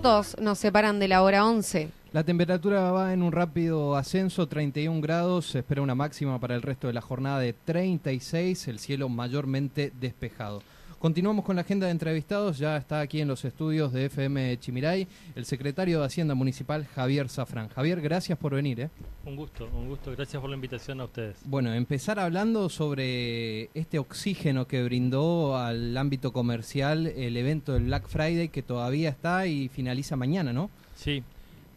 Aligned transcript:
nos 0.00 0.58
separan 0.58 0.98
de 0.98 1.08
la 1.08 1.22
hora 1.22 1.44
11. 1.44 1.90
La 2.12 2.24
temperatura 2.24 2.90
va 2.92 3.12
en 3.12 3.22
un 3.22 3.32
rápido 3.32 3.96
ascenso, 3.96 4.46
31 4.46 5.00
grados, 5.00 5.46
se 5.46 5.58
espera 5.58 5.82
una 5.82 5.94
máxima 5.94 6.38
para 6.38 6.54
el 6.54 6.62
resto 6.62 6.86
de 6.86 6.92
la 6.92 7.00
jornada 7.00 7.38
de 7.40 7.52
36, 7.52 8.68
el 8.68 8.78
cielo 8.78 9.08
mayormente 9.08 9.92
despejado. 9.98 10.62
Continuamos 11.02 11.44
con 11.44 11.56
la 11.56 11.62
agenda 11.62 11.86
de 11.86 11.90
entrevistados. 11.90 12.58
Ya 12.58 12.76
está 12.76 13.00
aquí 13.00 13.20
en 13.20 13.26
los 13.26 13.44
estudios 13.44 13.92
de 13.92 14.04
FM 14.04 14.56
Chimiray 14.60 15.08
el 15.34 15.44
secretario 15.46 15.98
de 15.98 16.06
Hacienda 16.06 16.36
Municipal, 16.36 16.86
Javier 16.86 17.28
Zafrán. 17.28 17.70
Javier, 17.70 18.00
gracias 18.00 18.38
por 18.38 18.54
venir. 18.54 18.82
¿eh? 18.82 18.90
Un 19.26 19.34
gusto, 19.34 19.68
un 19.74 19.88
gusto. 19.88 20.12
Gracias 20.12 20.40
por 20.40 20.48
la 20.48 20.54
invitación 20.54 21.00
a 21.00 21.06
ustedes. 21.06 21.38
Bueno, 21.44 21.74
empezar 21.74 22.20
hablando 22.20 22.68
sobre 22.68 23.64
este 23.74 23.98
oxígeno 23.98 24.68
que 24.68 24.84
brindó 24.84 25.56
al 25.56 25.96
ámbito 25.96 26.32
comercial 26.32 27.08
el 27.08 27.36
evento 27.36 27.72
del 27.72 27.86
Black 27.86 28.06
Friday 28.06 28.50
que 28.50 28.62
todavía 28.62 29.08
está 29.08 29.48
y 29.48 29.66
finaliza 29.70 30.14
mañana, 30.14 30.52
¿no? 30.52 30.70
Sí, 30.94 31.24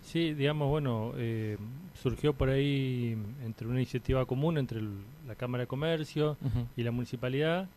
sí, 0.04 0.36
digamos, 0.36 0.70
bueno, 0.70 1.14
eh, 1.18 1.58
surgió 2.00 2.34
por 2.34 2.50
ahí 2.50 3.18
entre 3.44 3.66
una 3.66 3.78
iniciativa 3.78 4.24
común 4.28 4.60
entre 4.60 4.84
la 5.28 5.34
Cámara 5.34 5.64
de 5.64 5.68
Comercio 5.68 6.38
y 6.78 6.84
la 6.84 6.92
municipalidad 6.92 7.68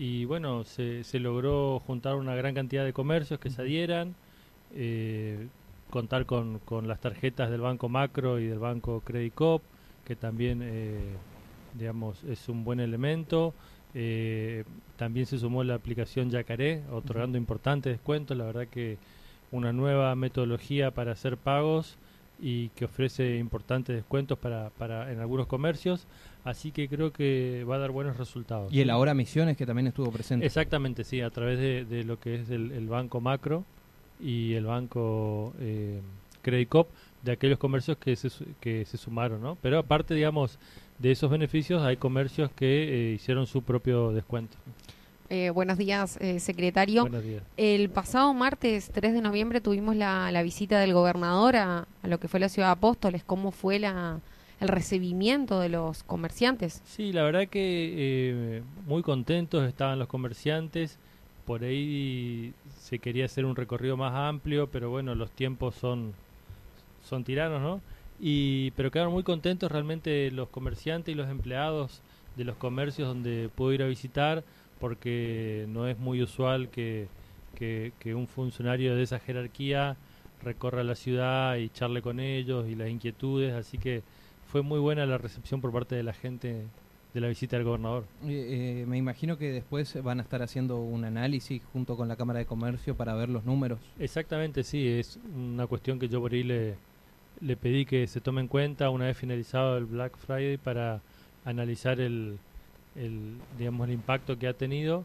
y 0.00 0.24
bueno, 0.24 0.64
se, 0.64 1.04
se 1.04 1.18
logró 1.18 1.78
juntar 1.78 2.14
una 2.14 2.34
gran 2.34 2.54
cantidad 2.54 2.86
de 2.86 2.94
comercios 2.94 3.38
que 3.38 3.50
se 3.50 3.60
adhieran, 3.60 4.14
eh, 4.74 5.46
contar 5.90 6.24
con, 6.24 6.58
con, 6.60 6.88
las 6.88 7.00
tarjetas 7.00 7.50
del 7.50 7.60
Banco 7.60 7.90
Macro 7.90 8.38
y 8.38 8.46
del 8.46 8.58
Banco 8.58 9.02
Credit 9.04 9.34
Cop, 9.34 9.62
que 10.06 10.16
también, 10.16 10.62
eh, 10.62 11.00
digamos, 11.78 12.24
es 12.24 12.48
un 12.48 12.64
buen 12.64 12.80
elemento. 12.80 13.52
Eh, 13.92 14.64
también 14.96 15.26
se 15.26 15.38
sumó 15.38 15.64
la 15.64 15.74
aplicación 15.74 16.30
Yacaré, 16.30 16.82
otorgando 16.90 17.36
importantes 17.36 17.92
descuentos. 17.92 18.34
La 18.38 18.44
verdad 18.44 18.68
que 18.68 18.96
una 19.52 19.74
nueva 19.74 20.14
metodología 20.14 20.92
para 20.92 21.12
hacer 21.12 21.36
pagos 21.36 21.98
y 22.40 22.70
que 22.70 22.86
ofrece 22.86 23.36
importantes 23.36 23.94
descuentos 23.94 24.38
para, 24.38 24.70
para 24.70 25.12
en 25.12 25.20
algunos 25.20 25.46
comercios. 25.46 26.06
Así 26.44 26.72
que 26.72 26.88
creo 26.88 27.12
que 27.12 27.64
va 27.68 27.76
a 27.76 27.78
dar 27.78 27.90
buenos 27.90 28.16
resultados. 28.16 28.72
Y 28.72 28.80
el 28.80 28.90
Ahora 28.90 29.14
Misiones, 29.14 29.56
que 29.56 29.66
también 29.66 29.88
estuvo 29.88 30.10
presente. 30.10 30.46
Exactamente, 30.46 31.04
sí, 31.04 31.20
a 31.20 31.30
través 31.30 31.58
de, 31.58 32.04
lo 32.04 32.18
que 32.18 32.36
es 32.36 32.50
el, 32.50 32.88
Banco 32.88 33.20
Macro 33.20 33.64
y 34.18 34.54
el 34.54 34.64
Banco 34.64 35.52
eh, 35.60 36.00
Credit 36.42 36.68
Cop, 36.68 36.88
de 37.22 37.32
aquellos 37.32 37.58
comercios 37.58 37.98
que 37.98 38.16
se, 38.16 38.30
que 38.60 38.86
se 38.86 38.96
sumaron, 38.96 39.42
¿no? 39.42 39.58
Pero 39.60 39.78
aparte, 39.78 40.14
digamos, 40.14 40.58
de 40.98 41.10
esos 41.10 41.30
beneficios, 41.30 41.82
hay 41.82 41.96
comercios 41.96 42.50
que 42.52 43.10
eh, 43.10 43.14
hicieron 43.14 43.46
su 43.46 43.62
propio 43.62 44.12
descuento. 44.12 44.56
Eh, 45.30 45.50
buenos 45.50 45.78
días, 45.78 46.18
eh, 46.20 46.40
secretario. 46.40 47.02
Buenos 47.02 47.22
días. 47.22 47.42
El 47.56 47.88
pasado 47.88 48.34
martes 48.34 48.90
3 48.92 49.14
de 49.14 49.22
noviembre 49.22 49.60
tuvimos 49.60 49.96
la, 49.96 50.30
la 50.32 50.42
visita 50.42 50.78
del 50.80 50.92
gobernador 50.92 51.56
a, 51.56 51.86
a, 52.02 52.08
lo 52.08 52.18
que 52.18 52.28
fue 52.28 52.40
la 52.40 52.48
ciudad 52.48 52.68
de 52.68 52.72
Apóstoles. 52.72 53.22
¿Cómo 53.24 53.52
fue 53.52 53.78
la, 53.78 54.20
el 54.60 54.68
recibimiento 54.68 55.58
de 55.58 55.70
los 55.70 56.02
comerciantes. 56.02 56.82
Sí, 56.84 57.12
la 57.12 57.22
verdad 57.22 57.48
que 57.48 57.92
eh, 57.96 58.62
muy 58.86 59.02
contentos 59.02 59.66
estaban 59.66 59.98
los 59.98 60.08
comerciantes. 60.08 60.98
Por 61.46 61.64
ahí 61.64 62.52
se 62.78 62.98
quería 62.98 63.24
hacer 63.24 63.46
un 63.46 63.56
recorrido 63.56 63.96
más 63.96 64.14
amplio, 64.14 64.68
pero 64.68 64.90
bueno, 64.90 65.14
los 65.14 65.30
tiempos 65.30 65.74
son, 65.74 66.12
son 67.02 67.24
tiranos, 67.24 67.62
¿no? 67.62 67.80
Y, 68.20 68.72
pero 68.72 68.90
quedaron 68.90 69.14
muy 69.14 69.22
contentos 69.22 69.72
realmente 69.72 70.30
los 70.30 70.50
comerciantes 70.50 71.12
y 71.12 71.16
los 71.16 71.30
empleados 71.30 72.02
de 72.36 72.44
los 72.44 72.56
comercios 72.56 73.08
donde 73.08 73.48
puedo 73.54 73.72
ir 73.72 73.82
a 73.82 73.86
visitar, 73.86 74.44
porque 74.80 75.66
no 75.68 75.86
es 75.86 75.98
muy 75.98 76.22
usual 76.22 76.70
que, 76.70 77.06
que, 77.54 77.92
que 77.98 78.14
un 78.14 78.26
funcionario 78.26 78.96
de 78.96 79.02
esa 79.02 79.20
jerarquía 79.20 79.96
recorra 80.42 80.82
la 80.82 80.94
ciudad 80.94 81.56
y 81.56 81.68
charle 81.68 82.02
con 82.02 82.18
ellos 82.18 82.66
y 82.68 82.74
las 82.74 82.88
inquietudes, 82.88 83.54
así 83.54 83.78
que 83.78 84.02
fue 84.50 84.62
muy 84.62 84.80
buena 84.80 85.06
la 85.06 85.18
recepción 85.18 85.60
por 85.60 85.72
parte 85.72 85.94
de 85.94 86.02
la 86.02 86.12
gente 86.12 86.64
de 87.14 87.20
la 87.20 87.28
visita 87.28 87.56
del 87.56 87.64
gobernador. 87.64 88.04
Eh, 88.24 88.84
me 88.86 88.96
imagino 88.96 89.36
que 89.36 89.50
después 89.50 90.00
van 90.02 90.20
a 90.20 90.22
estar 90.22 90.42
haciendo 90.42 90.80
un 90.80 91.04
análisis 91.04 91.62
junto 91.72 91.96
con 91.96 92.08
la 92.08 92.16
Cámara 92.16 92.38
de 92.38 92.46
Comercio 92.46 92.94
para 92.94 93.14
ver 93.14 93.28
los 93.28 93.44
números. 93.44 93.80
Exactamente, 93.98 94.62
sí, 94.62 94.86
es 94.86 95.18
una 95.34 95.66
cuestión 95.66 95.98
que 95.98 96.08
yo 96.08 96.20
por 96.20 96.32
ahí 96.32 96.44
le, 96.44 96.76
le 97.40 97.56
pedí 97.56 97.84
que 97.84 98.06
se 98.06 98.20
tome 98.20 98.40
en 98.40 98.48
cuenta 98.48 98.90
una 98.90 99.06
vez 99.06 99.16
finalizado 99.16 99.76
el 99.76 99.86
Black 99.86 100.16
Friday 100.18 100.56
para 100.56 101.00
analizar 101.44 102.00
el, 102.00 102.38
el, 102.96 103.36
digamos, 103.58 103.88
el 103.88 103.94
impacto 103.94 104.38
que 104.38 104.48
ha 104.48 104.54
tenido, 104.54 105.04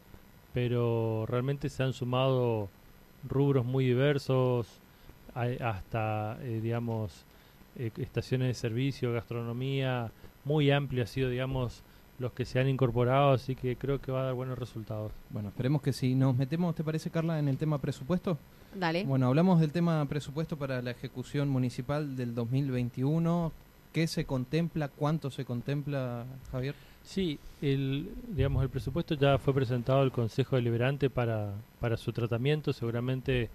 pero 0.53 1.25
realmente 1.27 1.69
se 1.69 1.83
han 1.83 1.93
sumado 1.93 2.69
rubros 3.27 3.65
muy 3.65 3.85
diversos, 3.85 4.67
hasta, 5.33 6.37
eh, 6.41 6.61
digamos, 6.61 7.25
eh, 7.77 7.91
estaciones 7.97 8.47
de 8.47 8.53
servicio, 8.53 9.11
gastronomía, 9.11 10.11
muy 10.45 10.71
amplio 10.71 11.03
ha 11.03 11.07
sido, 11.07 11.29
digamos, 11.29 11.83
los 12.19 12.31
que 12.31 12.45
se 12.45 12.59
han 12.59 12.69
incorporado, 12.69 13.33
así 13.33 13.55
que 13.55 13.75
creo 13.75 13.99
que 13.99 14.11
va 14.11 14.21
a 14.21 14.25
dar 14.25 14.33
buenos 14.33 14.57
resultados. 14.57 15.11
Bueno, 15.29 15.49
esperemos 15.49 15.81
que 15.81 15.91
sí. 15.91 16.15
Nos 16.15 16.35
metemos, 16.37 16.73
¿te 16.75 16.83
parece, 16.83 17.09
Carla, 17.09 17.39
en 17.39 17.49
el 17.49 17.57
tema 17.57 17.79
presupuesto? 17.79 18.37
Dale. 18.73 19.03
Bueno, 19.03 19.27
hablamos 19.27 19.59
del 19.59 19.71
tema 19.71 20.05
presupuesto 20.05 20.57
para 20.57 20.81
la 20.81 20.91
ejecución 20.91 21.49
municipal 21.49 22.15
del 22.15 22.33
2021. 22.33 23.51
¿Qué 23.91 24.07
se 24.07 24.25
contempla? 24.25 24.87
¿Cuánto 24.87 25.31
se 25.31 25.43
contempla, 25.43 26.25
Javier? 26.51 26.75
Sí, 27.05 27.39
el, 27.61 28.09
digamos, 28.29 28.63
el 28.63 28.69
presupuesto 28.69 29.15
ya 29.15 29.37
fue 29.37 29.53
presentado 29.53 30.01
al 30.01 30.11
Consejo 30.11 30.55
Deliberante 30.55 31.09
para, 31.09 31.53
para 31.79 31.97
su 31.97 32.11
tratamiento. 32.11 32.73
Seguramente 32.73 33.49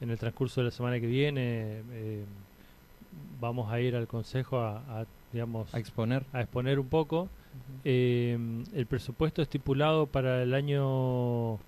en 0.00 0.10
el 0.10 0.18
transcurso 0.18 0.60
de 0.60 0.66
la 0.66 0.70
semana 0.70 1.00
que 1.00 1.06
viene 1.06 1.82
eh, 1.90 2.24
vamos 3.40 3.72
a 3.72 3.80
ir 3.80 3.96
al 3.96 4.06
consejo 4.06 4.60
a, 4.60 5.06
digamos 5.32 5.72
a 5.74 5.78
exponer. 5.78 6.24
a 6.32 6.42
exponer 6.42 6.78
un 6.78 6.88
poco. 6.88 7.28
Eh, 7.84 8.38
el 8.74 8.86
presupuesto 8.86 9.40
estipulado 9.40 10.06
para 10.06 10.42
el 10.42 10.52
año 10.52 11.58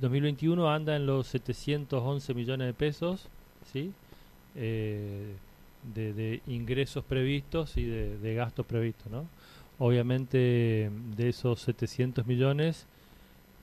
2021 0.00 0.70
anda 0.70 0.96
en 0.96 1.06
los 1.06 1.28
711 1.28 2.34
millones 2.34 2.66
de 2.66 2.74
pesos 2.74 3.28
sí 3.72 3.92
eh, 4.54 5.34
de, 5.94 6.42
ingresos 6.46 7.04
previstos 7.04 7.78
y 7.78 7.84
de, 7.84 8.34
gastos 8.34 8.66
previstos 8.66 9.10
no 9.10 9.24
obviamente 9.78 10.90
de 11.16 11.28
esos 11.28 11.60
700 11.60 12.26
millones 12.26 12.86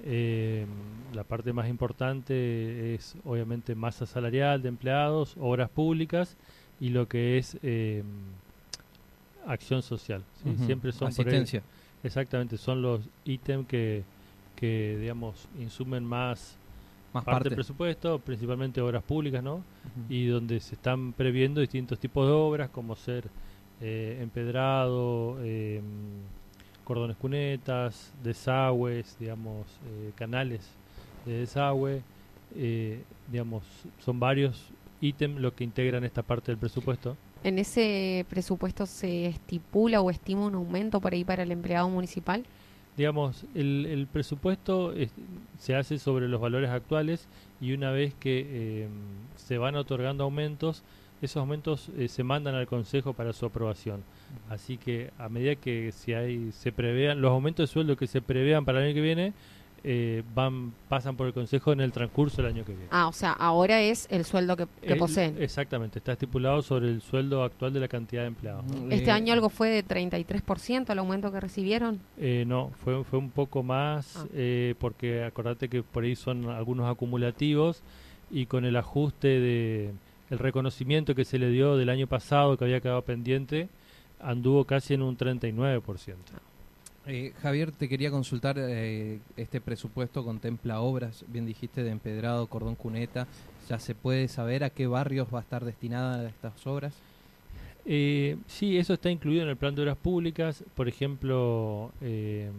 eh, 0.04 0.66
la 1.14 1.24
parte 1.24 1.54
más 1.54 1.70
importante 1.70 2.94
es 2.94 3.16
obviamente 3.24 3.76
masa 3.76 4.06
salarial 4.06 4.62
de 4.62 4.70
empleados, 4.70 5.36
obras 5.40 5.70
públicas 5.70 6.36
y 6.80 6.90
lo 6.90 7.08
que 7.08 7.38
es 7.38 7.58
eh, 7.64 8.04
acción 9.48 9.82
social. 9.82 10.24
Siempre 10.66 10.92
son 10.92 11.08
asistencia. 11.10 11.64
exactamente, 12.04 12.58
son 12.58 12.82
los 12.82 13.02
ítems 13.24 13.68
que, 13.68 14.04
que, 14.56 14.98
digamos, 15.00 15.48
insumen 15.60 16.04
más, 16.04 16.58
más 17.14 17.24
parte, 17.24 17.50
del 17.50 17.56
presupuesto, 17.56 18.20
principalmente 18.20 18.82
obras 18.82 19.04
públicas, 19.04 19.42
¿no? 19.42 19.64
Y 20.10 20.28
donde 20.28 20.60
se 20.60 20.76
están 20.76 21.14
previendo 21.14 21.62
distintos 21.62 22.00
tipos 22.00 22.28
de 22.28 22.34
obras, 22.34 22.70
como 22.70 22.96
ser 22.96 23.30
eh, 23.82 24.20
empedrado, 24.22 25.38
eh, 25.42 25.82
cordones 26.84 27.18
cunetas, 27.18 28.14
desagües, 28.24 29.18
digamos, 29.20 29.66
eh, 29.88 30.12
canales 30.16 30.70
de 31.26 31.40
desagüe, 31.40 32.02
digamos, 33.32 33.64
son 34.00 34.20
varios 34.20 34.70
ítem 35.02 35.38
lo 35.38 35.54
que 35.54 35.64
integran 35.64 36.04
esta 36.04 36.22
parte 36.22 36.52
del 36.52 36.58
presupuesto. 36.58 37.18
¿En 37.44 37.60
ese 37.60 38.26
presupuesto 38.30 38.86
se 38.86 39.26
estipula 39.26 40.02
o 40.02 40.10
estima 40.10 40.46
un 40.46 40.56
aumento 40.56 41.02
por 41.02 41.14
ahí 41.14 41.24
para 41.24 41.44
el 41.44 41.52
empleado 41.52 41.90
municipal? 41.90 42.46
Digamos, 42.96 43.44
el, 43.56 43.88
el 43.88 44.08
presupuesto 44.08 44.94
se 45.60 45.76
hace 45.76 46.00
sobre 46.00 46.30
los 46.30 46.40
valores 46.40 46.70
actuales 46.70 47.28
y 47.60 47.74
una 47.74 47.92
vez 47.92 48.14
que 48.14 48.46
eh, 48.48 48.88
se 49.36 49.58
van 49.58 49.76
otorgando 49.76 50.24
aumentos, 50.24 50.84
esos 51.22 51.38
aumentos 51.38 51.90
eh, 51.98 52.08
se 52.08 52.24
mandan 52.24 52.56
al 52.56 52.68
Consejo 52.68 53.14
para 53.14 53.34
su 53.34 53.46
aprobación. 53.46 54.04
Así 54.50 54.78
que 54.78 55.12
a 55.18 55.30
medida 55.30 55.56
que 55.56 55.92
si 55.92 56.14
hay, 56.14 56.52
se 56.52 56.72
prevean 56.72 57.22
los 57.22 57.32
aumentos 57.32 57.70
de 57.70 57.74
sueldo 57.74 57.96
que 57.96 58.08
se 58.08 58.22
prevean 58.22 58.66
para 58.66 58.80
el 58.80 58.86
año 58.86 58.94
que 58.96 59.02
viene, 59.02 59.34
eh, 59.88 60.24
van 60.34 60.74
pasan 60.90 61.16
por 61.16 61.28
el 61.28 61.34
Consejo 61.34 61.72
en 61.72 61.80
el 61.80 61.92
transcurso 61.92 62.42
del 62.42 62.52
año 62.52 62.66
que 62.66 62.72
viene. 62.74 62.88
Ah, 62.92 63.08
o 63.08 63.14
sea, 63.14 63.32
ahora 63.34 63.82
es 63.82 64.08
el 64.10 64.26
sueldo 64.26 64.58
que, 64.58 64.66
que 64.82 64.94
El- 64.94 64.98
poseen. 65.00 65.36
Exactamente, 65.40 66.00
está 66.00 66.14
estipulado 66.14 66.64
sobre 66.64 66.88
el 66.90 67.02
sueldo 67.02 67.44
actual 67.44 67.72
de 67.72 67.80
la 67.82 67.88
cantidad 67.88 68.24
de 68.24 68.28
empleados. 68.30 68.66
¿no? 68.66 68.90
Este 68.92 69.10
Eh, 69.10 69.12
año 69.12 69.32
algo 69.32 69.50
fue 69.50 69.70
de 69.70 69.84
33% 69.84 70.92
el 70.92 70.98
aumento 71.00 71.32
que 71.32 71.40
recibieron. 71.40 72.00
Eh, 72.18 72.46
no, 72.48 72.72
fue, 72.84 73.04
fue 73.04 73.20
un 73.20 73.30
poco 73.30 73.62
más, 73.62 74.16
Ah. 74.18 74.26
eh, 74.34 74.74
porque 74.80 75.24
acordate 75.24 75.70
que 75.70 75.84
por 75.84 76.04
ahí 76.04 76.16
son 76.16 76.50
algunos 76.50 76.90
acumulativos 76.92 77.84
y 78.32 78.48
con 78.48 78.66
el 78.66 78.76
ajuste 78.78 79.28
de 79.40 79.92
el 80.30 80.40
reconocimiento 80.40 81.16
que 81.16 81.26
se 81.26 81.40
le 81.40 81.50
dio 81.50 81.78
del 81.78 81.90
año 81.90 82.08
pasado 82.08 82.58
que 82.58 82.66
había 82.66 82.82
quedado 82.82 83.02
pendiente, 83.04 83.70
anduvo 84.20 84.66
casi 84.66 84.94
en 84.94 85.02
un 85.02 85.18
39%. 85.18 86.16
Eh, 87.08 87.34
Javier, 87.42 87.72
te 87.72 87.88
quería 87.88 88.10
consultar, 88.10 88.58
eh, 88.58 89.20
este 89.38 89.62
presupuesto 89.62 90.24
contempla 90.24 90.82
obras, 90.82 91.24
bien 91.28 91.46
dijiste, 91.46 91.84
de 91.84 91.92
empedrado, 91.92 92.48
cordón 92.48 92.76
cuneta, 92.76 93.28
¿ya 93.70 93.78
se 93.78 93.94
puede 93.94 94.28
saber 94.28 94.64
a 94.64 94.72
qué 94.72 94.88
barrios 94.88 95.28
va 95.32 95.40
a 95.40 95.42
estar 95.44 95.64
destinada 95.64 96.28
estas 96.28 96.66
obras? 96.66 96.94
Eh, 97.86 98.38
sí, 98.48 98.78
eso 98.78 98.96
está 98.96 99.12
incluido 99.12 99.44
en 99.44 99.50
el 99.50 99.58
plan 99.58 99.76
de 99.76 99.84
obras 99.84 99.98
públicas. 99.98 100.64
Por 100.74 100.88
ejemplo, 100.88 101.92
eh, 102.02 102.50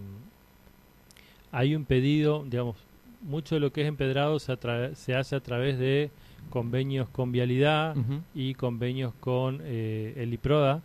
hay 1.50 1.74
un 1.74 1.84
pedido, 1.84 2.44
digamos, 2.44 2.76
mucho 3.22 3.56
de 3.56 3.60
lo 3.60 3.72
que 3.72 3.82
es 3.82 3.88
empedrado 3.88 4.38
se, 4.38 4.56
se 4.94 5.14
hace 5.14 5.34
a 5.34 5.40
través 5.40 5.78
de 5.78 6.10
convenios 6.50 7.08
con 7.08 7.32
Vialidad 7.32 7.96
y 8.34 8.54
convenios 8.54 9.12
con 9.20 9.60
eh, 9.62 10.14
el 10.16 10.32
IPRODA. 10.32 10.82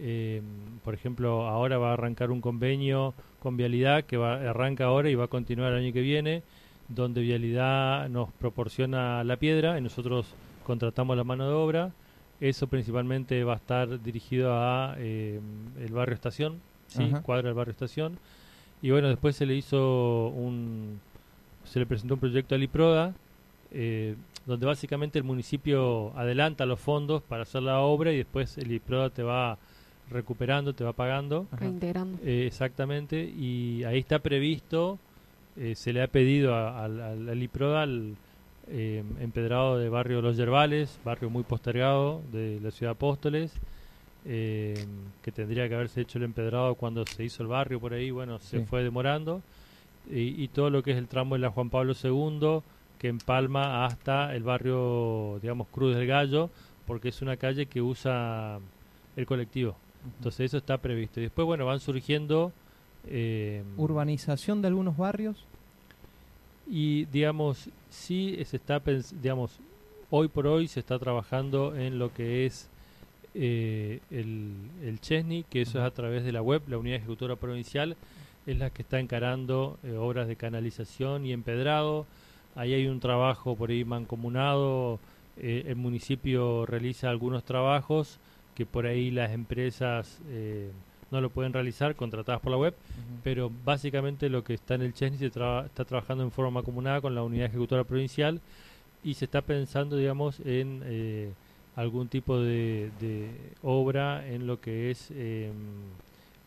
Eh, 0.00 0.42
por 0.84 0.94
ejemplo, 0.94 1.48
ahora 1.48 1.78
va 1.78 1.90
a 1.90 1.92
arrancar 1.94 2.30
un 2.30 2.40
convenio 2.40 3.14
con 3.40 3.56
Vialidad 3.56 4.04
que 4.04 4.16
va, 4.16 4.34
arranca 4.34 4.84
ahora 4.84 5.10
y 5.10 5.14
va 5.14 5.24
a 5.24 5.28
continuar 5.28 5.72
el 5.72 5.84
año 5.84 5.92
que 5.92 6.02
viene, 6.02 6.42
donde 6.88 7.20
Vialidad 7.20 8.08
nos 8.08 8.30
proporciona 8.32 9.24
la 9.24 9.36
piedra 9.36 9.78
y 9.78 9.82
nosotros 9.82 10.26
contratamos 10.64 11.16
la 11.16 11.24
mano 11.24 11.48
de 11.48 11.54
obra. 11.54 11.92
Eso 12.40 12.68
principalmente 12.68 13.42
va 13.42 13.54
a 13.54 13.56
estar 13.56 14.00
dirigido 14.00 14.52
a 14.52 14.94
eh, 14.98 15.40
el 15.80 15.92
barrio 15.92 16.14
Estación, 16.14 16.60
sí, 16.86 17.10
cuadra 17.22 17.48
del 17.48 17.54
barrio 17.54 17.72
Estación. 17.72 18.18
Y 18.80 18.90
bueno, 18.90 19.08
después 19.08 19.34
se 19.34 19.44
le 19.44 19.56
hizo 19.56 20.28
un, 20.28 21.00
se 21.64 21.80
le 21.80 21.86
presentó 21.86 22.14
un 22.14 22.20
proyecto 22.20 22.54
al 22.54 22.62
IPRODA, 22.62 23.14
eh, 23.72 24.14
donde 24.46 24.66
básicamente 24.66 25.18
el 25.18 25.24
municipio 25.24 26.12
adelanta 26.16 26.64
los 26.66 26.80
fondos 26.80 27.22
para 27.22 27.42
hacer 27.42 27.62
la 27.62 27.80
obra 27.80 28.12
y 28.12 28.16
después 28.18 28.56
el 28.58 28.72
IPRODA 28.72 29.10
te 29.10 29.22
va 29.22 29.58
recuperando, 30.10 30.72
te 30.74 30.84
va 30.84 30.92
pagando. 30.94 31.46
Reintegrando. 31.52 32.18
Eh, 32.24 32.46
exactamente, 32.46 33.22
y 33.24 33.84
ahí 33.84 33.98
está 33.98 34.20
previsto, 34.20 34.98
eh, 35.56 35.74
se 35.74 35.92
le 35.92 36.02
ha 36.02 36.06
pedido 36.06 36.54
a- 36.54 36.84
al, 36.84 37.00
al, 37.00 37.28
al 37.28 37.42
IPRODA 37.42 37.82
al 37.82 38.14
eh, 38.70 39.02
empedrado 39.20 39.78
de 39.78 39.88
barrio 39.88 40.20
Los 40.22 40.36
Yerbales, 40.36 40.98
barrio 41.04 41.28
muy 41.30 41.42
postergado 41.42 42.20
de 42.32 42.58
la 42.62 42.70
ciudad 42.70 42.92
de 42.92 42.96
Apóstoles, 42.96 43.52
eh, 44.24 44.74
que 45.22 45.32
tendría 45.32 45.68
que 45.68 45.74
haberse 45.74 46.00
hecho 46.02 46.18
el 46.18 46.24
empedrado 46.24 46.74
cuando 46.74 47.04
se 47.06 47.24
hizo 47.24 47.42
el 47.42 47.48
barrio 47.48 47.80
por 47.80 47.92
ahí, 47.94 48.10
bueno, 48.10 48.38
se 48.38 48.60
Sí. 48.60 48.64
fue 48.66 48.82
demorando, 48.82 49.42
y, 50.10 50.42
y 50.42 50.48
todo 50.48 50.70
lo 50.70 50.82
que 50.82 50.92
es 50.92 50.96
el 50.98 51.06
tramo 51.08 51.34
de 51.34 51.40
la 51.40 51.50
Juan 51.50 51.70
Pablo 51.70 51.94
II, 52.02 52.60
que 52.98 53.08
empalma 53.08 53.84
hasta 53.84 54.34
el 54.34 54.42
barrio, 54.42 55.38
digamos, 55.40 55.68
Cruz 55.68 55.94
del 55.94 56.06
Gallo, 56.06 56.50
porque 56.86 57.08
es 57.08 57.22
una 57.22 57.36
calle 57.36 57.66
que 57.66 57.80
usa 57.80 58.58
el 59.16 59.26
colectivo. 59.26 59.76
Entonces 60.16 60.46
eso 60.46 60.58
está 60.58 60.78
previsto. 60.78 61.20
Y 61.20 61.24
después, 61.24 61.46
bueno, 61.46 61.66
van 61.66 61.80
surgiendo... 61.80 62.52
eh, 63.06 63.62
¿Urbanización 63.76 64.62
de 64.62 64.68
algunos 64.68 64.96
barrios? 64.96 65.44
y, 66.70 67.06
digamos, 67.06 67.70
sí 67.88 68.38
se 68.44 68.56
está, 68.56 68.82
digamos, 69.22 69.58
hoy 70.10 70.28
por 70.28 70.46
hoy 70.46 70.68
se 70.68 70.80
está 70.80 70.98
trabajando 70.98 71.74
en 71.74 71.98
lo 71.98 72.12
que 72.12 72.46
es 72.46 72.68
eh, 73.34 74.00
el, 74.10 74.52
el 74.82 75.00
Chesney, 75.00 75.44
que 75.48 75.62
eso 75.62 75.78
es 75.78 75.84
a 75.84 75.90
través 75.90 76.24
de 76.24 76.32
la 76.32 76.42
web, 76.42 76.62
la 76.68 76.78
Unidad 76.78 76.98
Ejecutora 76.98 77.36
Provincial, 77.36 77.96
es 78.46 78.58
la 78.58 78.70
que 78.70 78.82
está 78.82 79.00
encarando 79.00 79.78
eh, 79.82 79.92
obras 79.92 80.28
de 80.28 80.36
canalización 80.36 81.24
y 81.24 81.32
empedrado. 81.32 82.06
Ahí 82.54 82.74
hay 82.74 82.86
un 82.86 83.00
trabajo 83.00 83.54
por 83.56 83.70
ahí 83.70 83.84
mancomunado, 83.84 84.98
eh, 85.36 85.64
el 85.66 85.76
municipio 85.76 86.66
realiza 86.66 87.08
algunos 87.10 87.44
trabajos 87.44 88.18
que 88.54 88.66
por 88.66 88.86
ahí 88.86 89.10
las 89.12 89.30
empresas 89.30 90.18
eh, 90.28 90.70
no 91.10 91.20
lo 91.20 91.30
pueden 91.30 91.52
realizar, 91.52 91.94
contratadas 91.94 92.40
por 92.40 92.50
la 92.50 92.58
web, 92.58 92.74
pero 93.22 93.50
básicamente 93.64 94.28
lo 94.28 94.42
que 94.42 94.54
está 94.54 94.74
en 94.74 94.82
el 94.82 94.92
Chesney 94.94 95.18
se 95.18 95.30
traba- 95.30 95.66
está 95.66 95.84
trabajando 95.84 96.24
en 96.24 96.32
forma 96.32 96.62
comunada 96.62 97.00
con 97.00 97.14
la 97.14 97.22
unidad 97.22 97.46
ejecutora 97.46 97.84
provincial 97.84 98.40
y 99.04 99.14
se 99.14 99.26
está 99.26 99.40
pensando, 99.42 99.96
digamos, 99.96 100.40
en 100.40 100.82
eh, 100.84 101.30
algún 101.76 102.08
tipo 102.08 102.40
de, 102.40 102.90
de 103.00 103.30
obra 103.62 104.26
en 104.28 104.48
lo 104.48 104.60
que 104.60 104.90
es 104.90 105.12
em, 105.12 105.52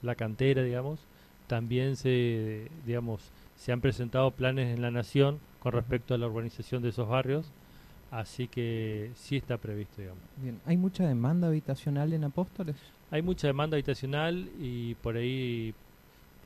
la 0.02 0.16
cantera, 0.16 0.62
digamos. 0.64 1.00
También 1.48 1.96
se, 1.96 2.68
digamos, 2.86 3.22
se 3.58 3.72
han 3.72 3.80
presentado 3.80 4.32
planes 4.32 4.76
en 4.76 4.82
la 4.82 4.92
nación 4.92 5.40
con 5.62 5.74
respecto 5.74 6.14
a 6.14 6.18
la 6.18 6.28
urbanización 6.28 6.82
de 6.82 6.90
esos 6.90 7.08
barrios, 7.08 7.52
así 8.10 8.48
que 8.48 9.12
sí 9.16 9.38
está 9.38 9.58
previsto, 9.58 10.02
digamos. 10.02 10.24
Bien. 10.38 10.60
¿Hay 10.66 10.76
mucha 10.76 11.08
demanda 11.08 11.48
habitacional 11.48 12.14
en 12.14 12.24
Apóstoles? 12.24 12.76
Hay 13.12 13.22
mucha 13.22 13.48
demanda 13.48 13.76
habitacional 13.76 14.50
y 14.60 14.96
por 14.96 15.18
ahí, 15.18 15.74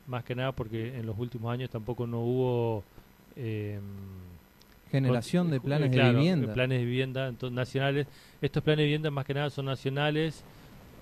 más 0.06 0.22
que 0.24 0.34
nada 0.34 0.52
porque 0.52 0.98
en 0.98 1.06
los 1.06 1.18
últimos 1.18 1.52
años 1.52 1.70
tampoco 1.70 2.06
no 2.06 2.20
hubo... 2.20 2.84
em, 3.36 3.80
Generación 4.90 5.50
de 5.50 5.60
planes 5.60 5.88
eh, 5.88 5.92
claro, 5.92 6.12
de 6.12 6.18
vivienda. 6.18 6.54
planes 6.54 6.78
de 6.78 6.84
vivienda 6.84 7.26
entonces, 7.28 7.54
nacionales. 7.56 8.06
Estos 8.40 8.62
planes 8.62 8.78
de 8.78 8.84
vivienda 8.84 9.10
más 9.10 9.24
que 9.24 9.34
nada 9.34 9.50
son 9.50 9.66
nacionales 9.66 10.44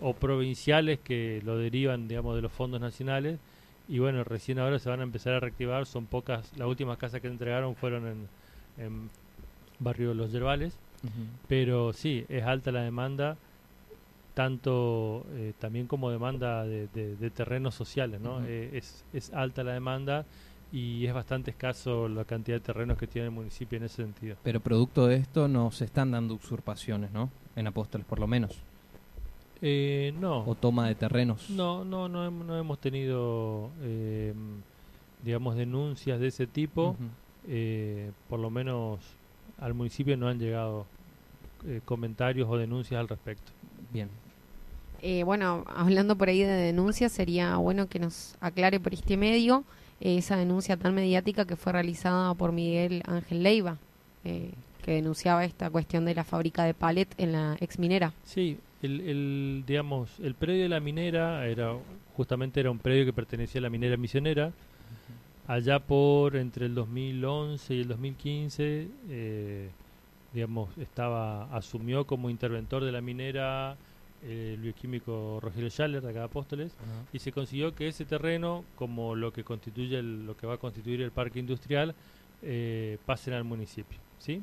o 0.00 0.14
provinciales 0.14 1.00
que 1.00 1.42
lo 1.44 1.58
derivan, 1.58 2.08
digamos, 2.08 2.34
de 2.36 2.42
los 2.42 2.52
fondos 2.52 2.80
nacionales. 2.80 3.38
Y 3.88 3.98
bueno, 3.98 4.24
recién 4.24 4.58
ahora 4.58 4.78
se 4.78 4.88
van 4.88 5.00
a 5.00 5.02
empezar 5.02 5.34
a 5.34 5.40
reactivar. 5.40 5.86
Son 5.86 6.06
pocas, 6.06 6.52
las 6.56 6.66
últimas 6.68 6.96
casas 6.98 7.20
que 7.20 7.26
entregaron 7.28 7.74
fueron 7.76 8.06
en, 8.06 8.28
en 8.78 9.10
barrio 9.78 10.14
Los 10.14 10.32
Yerbales. 10.32 10.76
Pero 11.48 11.92
sí, 11.92 12.24
es 12.30 12.44
alta 12.44 12.72
la 12.72 12.80
demanda, 12.82 13.36
tanto 14.34 15.24
eh, 15.34 15.52
también 15.58 15.86
como 15.86 16.10
demanda 16.10 16.64
de, 16.64 16.88
de- 16.88 17.16
de 17.16 17.30
terrenos 17.30 17.74
sociales, 17.74 18.20
¿no? 18.20 18.40
Eh, 18.44 18.70
es, 18.72 19.04
es 19.12 19.32
alta 19.32 19.62
la 19.62 19.72
demanda 19.74 20.24
y 20.72 21.06
es 21.06 21.14
bastante 21.14 21.50
escaso 21.52 22.08
la 22.08 22.24
cantidad 22.24 22.56
de 22.56 22.60
terrenos 22.60 22.98
que 22.98 23.06
tiene 23.06 23.26
el 23.28 23.34
municipio 23.34 23.76
en 23.78 23.84
ese 23.84 23.96
sentido. 24.02 24.36
Pero 24.42 24.60
producto 24.60 25.06
de 25.06 25.16
esto 25.16 25.46
no 25.46 25.70
se 25.70 25.84
están 25.84 26.10
dando 26.10 26.34
usurpaciones, 26.34 27.12
¿no? 27.12 27.30
En 27.54 27.66
Apóstoles, 27.68 28.06
por 28.06 28.18
lo 28.18 28.26
menos. 28.26 28.58
Eh, 29.66 30.12
no, 30.20 30.44
O 30.44 30.54
toma 30.54 30.88
de 30.88 30.94
terrenos. 30.94 31.48
no, 31.48 31.86
no, 31.86 32.06
no, 32.06 32.30
no 32.30 32.58
hemos 32.58 32.78
tenido, 32.78 33.70
eh, 33.80 34.34
digamos, 35.22 35.56
denuncias 35.56 36.20
de 36.20 36.26
ese 36.28 36.46
tipo. 36.46 36.96
Eh, 37.48 38.10
por 38.28 38.40
lo 38.40 38.50
menos 38.50 39.00
al 39.58 39.72
municipio 39.72 40.16
no 40.18 40.28
han 40.28 40.38
llegado 40.38 40.84
eh, 41.66 41.80
comentarios 41.86 42.46
o 42.50 42.58
denuncias 42.58 43.00
al 43.00 43.08
respecto. 43.08 43.52
Bien. 43.90 44.10
Eh, 45.00 45.22
bueno, 45.24 45.64
hablando 45.74 46.16
por 46.16 46.28
ahí 46.28 46.40
de 46.42 46.46
denuncias, 46.52 47.12
sería 47.12 47.56
bueno 47.56 47.86
que 47.88 47.98
nos 47.98 48.36
aclare 48.40 48.80
por 48.80 48.92
este 48.92 49.16
medio 49.16 49.64
eh, 50.00 50.18
esa 50.18 50.36
denuncia 50.36 50.76
tan 50.76 50.94
mediática 50.94 51.46
que 51.46 51.56
fue 51.56 51.72
realizada 51.72 52.34
por 52.34 52.52
Miguel 52.52 53.02
Ángel 53.06 53.42
Leiva, 53.42 53.78
eh, 54.24 54.50
que 54.82 54.92
denunciaba 54.92 55.44
esta 55.46 55.70
cuestión 55.70 56.04
de 56.04 56.14
la 56.14 56.24
fábrica 56.24 56.64
de 56.64 56.74
palet 56.74 57.08
en 57.16 57.32
la 57.32 57.56
ex 57.60 57.78
minera. 57.78 58.12
Sí, 58.24 58.58
el, 58.84 59.00
el, 59.00 59.64
digamos, 59.66 60.18
el 60.20 60.34
predio 60.34 60.62
de 60.64 60.68
la 60.68 60.80
minera 60.80 61.46
era 61.46 61.74
justamente 62.16 62.60
era 62.60 62.70
un 62.70 62.78
predio 62.78 63.04
que 63.04 63.12
pertenecía 63.12 63.58
a 63.60 63.62
la 63.62 63.70
minera 63.70 63.96
misionera. 63.96 64.52
Allá 65.46 65.78
por 65.78 66.36
entre 66.36 66.66
el 66.66 66.74
2011 66.74 67.74
y 67.74 67.80
el 67.82 67.88
2015, 67.88 68.88
eh, 69.10 69.70
digamos, 70.32 70.76
estaba 70.78 71.54
asumió 71.54 72.06
como 72.06 72.30
interventor 72.30 72.82
de 72.82 72.92
la 72.92 73.00
minera 73.02 73.76
eh, 74.22 74.52
el 74.54 74.60
bioquímico 74.62 75.38
Rogelio 75.42 75.68
Schaller 75.68 76.00
de 76.00 76.08
acá 76.08 76.20
de 76.20 76.24
Apóstoles 76.24 76.72
y 77.12 77.18
se 77.18 77.30
consiguió 77.30 77.74
que 77.74 77.88
ese 77.88 78.06
terreno, 78.06 78.64
como 78.74 79.14
lo 79.14 79.32
que 79.34 79.44
constituye 79.44 79.98
el- 79.98 80.24
lo 80.26 80.34
que 80.34 80.46
va 80.46 80.54
a 80.54 80.58
constituir 80.58 81.02
el 81.02 81.10
parque 81.10 81.40
industrial, 81.40 81.94
eh, 82.42 82.96
pasen 83.04 83.34
al 83.34 83.44
municipio, 83.44 83.98
¿sí? 84.18 84.42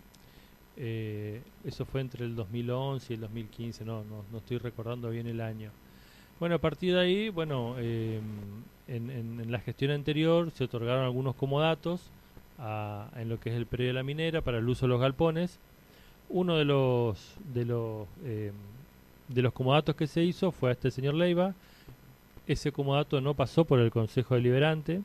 Eh, 0.84 1.42
eso 1.64 1.86
fue 1.86 2.02
entre 2.02 2.26
el 2.26 2.36
2011 2.36 3.14
y 3.14 3.16
el 3.16 3.22
2015, 3.22 3.86
no, 3.86 4.04
no, 4.04 4.24
no 4.32 4.38
estoy 4.40 4.58
recordando 4.58 5.12
bien 5.12 5.28
el 5.28 5.40
año. 5.40 5.70
Bueno, 6.40 6.56
a 6.56 6.58
partir 6.58 6.96
de 6.96 7.00
ahí, 7.02 7.30
bueno, 7.30 7.76
eh, 7.78 8.20
en, 8.88 9.12
en- 9.12 9.40
en 9.42 9.52
la 9.52 9.60
gestión 9.60 9.92
anterior 9.92 10.50
se 10.50 10.64
otorgaron 10.64 11.04
algunos 11.04 11.36
comodatos 11.36 12.10
a- 12.58 13.10
en 13.16 13.30
lo 13.30 13.40
que 13.40 13.52
es 13.52 13.56
el 13.56 13.68
predio 13.68 13.90
de 13.90 13.94
la 13.94 14.04
minera 14.04 14.42
para 14.42 14.58
el 14.58 14.68
uso 14.68 14.86
de 14.86 14.90
los 14.90 15.00
galpones. 15.02 15.60
uno 16.30 16.56
de 16.58 16.64
los 16.66 17.36
de 17.54 17.66
los 17.66 18.08
eh, 18.24 18.52
de 19.28 19.42
los 19.42 19.52
comodatos 19.54 19.96
que 19.96 20.08
se 20.08 20.24
hizo 20.24 20.52
fue 20.52 20.70
a 20.70 20.74
este 20.74 20.90
señor 20.90 21.14
Leiva. 21.14 21.54
Ese 22.48 22.72
comodato 22.72 23.22
no 23.22 23.34
pasó 23.34 23.66
por 23.66 23.80
el 23.80 23.92
Consejo 23.92 24.36
Deliberante 24.36 25.02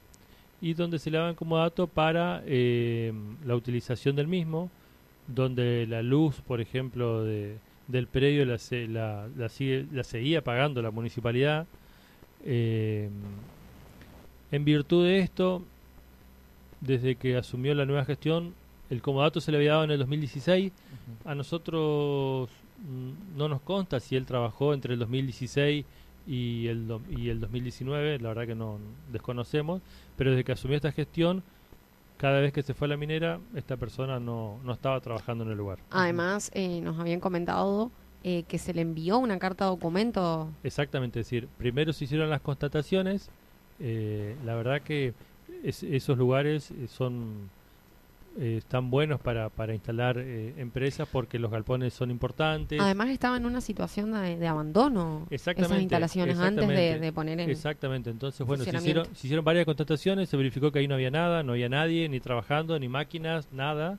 y 0.60 0.74
donde 0.74 0.98
se 0.98 1.10
le 1.10 1.18
daba 1.18 1.34
comodato 1.34 1.86
para 1.86 2.42
la 2.46 3.54
utilización 3.56 4.16
del 4.16 4.26
mismo, 4.28 4.70
donde 5.26 5.86
la 5.86 6.02
luz, 6.02 6.40
por 6.40 6.60
ejemplo, 6.60 7.24
de, 7.24 7.58
del 7.88 8.06
predio 8.06 8.44
la, 8.44 8.58
la, 8.88 9.28
la, 9.36 9.48
sigue, 9.48 9.86
la 9.92 10.04
seguía 10.04 10.42
pagando 10.42 10.82
la 10.82 10.90
municipalidad. 10.90 11.66
Eh, 12.44 13.08
en 14.52 14.64
virtud 14.64 15.04
de 15.04 15.18
esto, 15.18 15.62
desde 16.80 17.16
que 17.16 17.36
asumió 17.36 17.74
la 17.74 17.86
nueva 17.86 18.04
gestión, 18.04 18.54
el 18.90 19.02
comodato 19.02 19.40
se 19.40 19.50
le 19.50 19.58
había 19.58 19.72
dado 19.72 19.84
en 19.84 19.90
el 19.90 19.98
2016. 19.98 20.72
A 21.24 21.34
nosotros 21.34 22.48
mm, 22.88 23.36
no 23.36 23.48
nos 23.48 23.60
consta 23.62 24.00
si 24.00 24.16
él 24.16 24.26
trabajó 24.26 24.74
entre 24.74 24.94
el 24.94 25.00
2016 25.00 25.84
y 26.26 26.66
el, 26.66 27.00
y 27.16 27.28
el 27.28 27.40
2019, 27.40 28.18
la 28.18 28.28
verdad 28.28 28.46
que 28.46 28.54
no 28.54 28.78
desconocemos, 29.12 29.80
pero 30.16 30.30
desde 30.30 30.44
que 30.44 30.52
asumió 30.52 30.76
esta 30.76 30.92
gestión, 30.92 31.42
cada 32.16 32.40
vez 32.40 32.52
que 32.52 32.62
se 32.62 32.74
fue 32.74 32.86
a 32.86 32.90
la 32.90 32.96
minera, 32.96 33.40
esta 33.54 33.76
persona 33.76 34.18
no, 34.18 34.58
no 34.64 34.72
estaba 34.72 35.00
trabajando 35.00 35.44
en 35.44 35.50
el 35.50 35.58
lugar. 35.58 35.78
Además, 35.90 36.50
eh, 36.54 36.80
nos 36.80 36.98
habían 36.98 37.20
comentado 37.20 37.90
eh, 38.24 38.44
que 38.48 38.58
se 38.58 38.74
le 38.74 38.82
envió 38.82 39.18
una 39.18 39.38
carta 39.38 39.66
documento. 39.66 40.50
Exactamente, 40.62 41.20
es 41.20 41.26
decir, 41.26 41.48
primero 41.58 41.92
se 41.92 42.04
hicieron 42.04 42.30
las 42.30 42.40
constataciones, 42.40 43.30
eh, 43.78 44.36
la 44.44 44.54
verdad 44.54 44.82
que 44.82 45.14
esos 45.62 46.16
lugares 46.16 46.72
son 46.88 47.50
eh, 48.38 48.56
están 48.58 48.90
buenos 48.90 49.20
para, 49.20 49.48
para 49.48 49.74
instalar 49.74 50.18
eh, 50.18 50.54
empresas 50.58 51.08
porque 51.10 51.38
los 51.38 51.50
galpones 51.50 51.94
son 51.94 52.10
importantes. 52.10 52.80
Además 52.80 53.08
estaba 53.08 53.36
en 53.36 53.46
una 53.46 53.60
situación 53.60 54.12
de, 54.12 54.46
abandono 54.46 55.26
esas 55.30 55.56
instalaciones 55.80 56.38
antes 56.38 56.68
de, 56.68 57.12
poner 57.12 57.40
en 57.40 57.50
Exactamente, 57.50 58.10
entonces 58.10 58.46
bueno, 58.46 58.64
se 58.64 58.76
hicieron, 58.76 59.06
se 59.06 59.26
hicieron 59.26 59.44
varias 59.44 59.64
contrataciones, 59.64 60.28
se 60.28 60.36
verificó 60.36 60.70
que 60.70 60.80
ahí 60.80 60.88
no 60.88 60.94
había 60.94 61.10
nada, 61.10 61.42
no 61.42 61.52
había 61.52 61.68
nadie, 61.68 62.08
ni 62.08 62.20
trabajando, 62.20 62.78
ni 62.78 62.88
máquinas, 62.88 63.48
nada, 63.52 63.98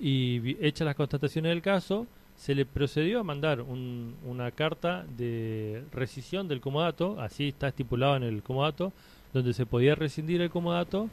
y 0.00 0.56
hechas 0.64 0.86
las 0.86 0.96
constataciones 0.96 1.50
del 1.50 1.62
caso, 1.62 2.06
se 2.36 2.54
le 2.54 2.64
procedió 2.64 3.20
a 3.20 3.24
mandar 3.24 3.60
una 3.60 4.50
carta 4.52 5.04
de 5.16 5.84
rescisión 5.92 6.46
del 6.46 6.60
comodato, 6.60 7.20
así 7.20 7.48
está 7.48 7.68
estipulado 7.68 8.16
en 8.16 8.22
el 8.22 8.42
comodato, 8.42 8.92
donde 9.32 9.52
se 9.52 9.66
podía 9.66 9.94
rescindir 9.94 10.40
el 10.40 10.48
comodato, 10.48 11.10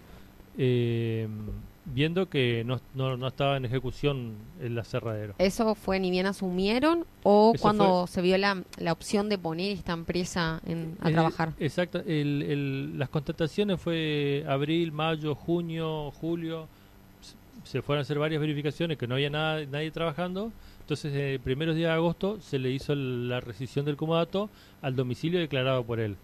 eh, 0.57 1.27
viendo 1.85 2.29
que 2.29 2.63
no, 2.63 2.79
no, 2.95 3.27
estaba 3.27 3.57
en 3.57 3.65
ejecución 3.65 4.35
el 4.59 4.77
aserradero. 4.77 5.35
¿Eso 5.37 5.75
fue 5.75 5.99
ni 5.99 6.11
bien 6.11 6.25
asumieron 6.25 7.05
o 7.23 7.53
cuando 7.59 8.07
se 8.07 8.21
vio 8.21 8.37
la, 8.37 8.63
la, 8.77 8.91
opción 8.91 9.29
de 9.29 9.37
poner 9.37 9.71
esta 9.71 9.93
empresa 9.93 10.61
en, 10.65 10.97
a 11.01 11.11
trabajar? 11.11 11.53
Exacto, 11.59 12.01
el, 12.05 12.97
las 12.97 13.09
constataciones 13.09 13.79
fue 13.79 14.43
abril, 14.47 14.91
mayo, 14.91 15.35
junio, 15.35 16.11
julio, 16.11 16.67
se 17.63 17.81
fueron 17.81 17.99
a 17.99 18.03
hacer 18.03 18.19
varias 18.19 18.41
verificaciones 18.41 18.97
que 18.97 19.07
no 19.07 19.15
había 19.15 19.29
nada, 19.29 19.65
nadie 19.65 19.91
trabajando, 19.91 20.51
entonces 20.81 21.13
el 21.13 21.39
primeros 21.39 21.75
días 21.75 21.89
de 21.89 21.95
agosto 21.95 22.39
se 22.41 22.59
le 22.59 22.71
hizo 22.71 22.93
la 22.95 23.39
rescisión 23.39 23.85
del 23.85 23.95
comodato 23.95 24.49
al 24.81 24.95
domicilio 24.95 25.39
declarado 25.39 25.83
por 25.83 25.99
él. 25.99 26.17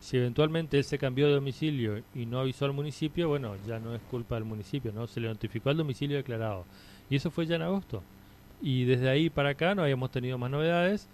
Si 0.00 0.16
eventualmente 0.16 0.78
él 0.78 0.84
se 0.84 0.98
cambió 0.98 1.26
de 1.26 1.34
domicilio 1.34 2.02
y 2.14 2.26
no 2.26 2.40
avisó 2.40 2.64
al 2.64 2.72
municipio, 2.72 3.28
bueno, 3.28 3.54
ya 3.66 3.78
no 3.78 3.94
es 3.94 4.02
culpa 4.02 4.36
del 4.36 4.44
municipio, 4.44 4.92
¿no? 4.92 5.06
Se 5.06 5.20
le 5.20 5.28
notificó 5.28 5.70
al 5.70 5.76
domicilio 5.76 6.16
declarado. 6.16 6.64
Y 7.10 7.16
eso 7.16 7.30
fue 7.30 7.46
ya 7.46 7.56
en 7.56 7.62
agosto. 7.62 8.02
Y 8.62 8.84
desde 8.84 9.08
ahí 9.08 9.30
para 9.30 9.50
acá 9.50 9.74
no 9.74 9.82
habíamos 9.82 10.10
tenido 10.10 10.38
más 10.38 10.50
novedades. 10.50 11.08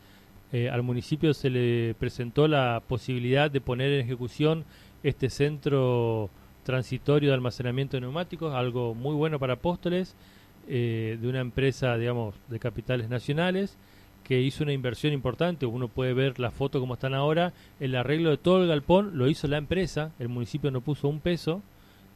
Eh, 0.52 0.68
al 0.68 0.82
municipio 0.82 1.32
se 1.32 1.48
le 1.48 1.94
presentó 1.94 2.46
la 2.46 2.82
posibilidad 2.86 3.50
de 3.50 3.60
poner 3.60 3.92
en 3.92 4.00
ejecución 4.00 4.64
este 5.02 5.30
centro 5.30 6.28
transitorio 6.64 7.30
de 7.30 7.34
almacenamiento 7.34 7.96
de 7.96 8.02
neumáticos, 8.02 8.54
algo 8.54 8.94
muy 8.94 9.14
bueno 9.14 9.38
para 9.38 9.54
Apóstoles, 9.54 10.14
eh, 10.68 11.18
de 11.20 11.28
una 11.28 11.40
empresa, 11.40 11.96
digamos, 11.96 12.34
de 12.48 12.58
capitales 12.58 13.08
nacionales 13.08 13.76
que 14.24 14.40
hizo 14.40 14.64
una 14.64 14.72
inversión 14.72 15.12
importante, 15.12 15.66
uno 15.66 15.88
puede 15.88 16.14
ver 16.14 16.38
la 16.38 16.50
foto 16.50 16.80
como 16.80 16.94
están 16.94 17.14
ahora, 17.14 17.52
el 17.80 17.94
arreglo 17.94 18.30
de 18.30 18.36
todo 18.36 18.62
el 18.62 18.68
galpón 18.68 19.18
lo 19.18 19.28
hizo 19.28 19.48
la 19.48 19.58
empresa, 19.58 20.12
el 20.18 20.28
municipio 20.28 20.70
no 20.70 20.80
puso 20.80 21.08
un 21.08 21.20
peso, 21.20 21.62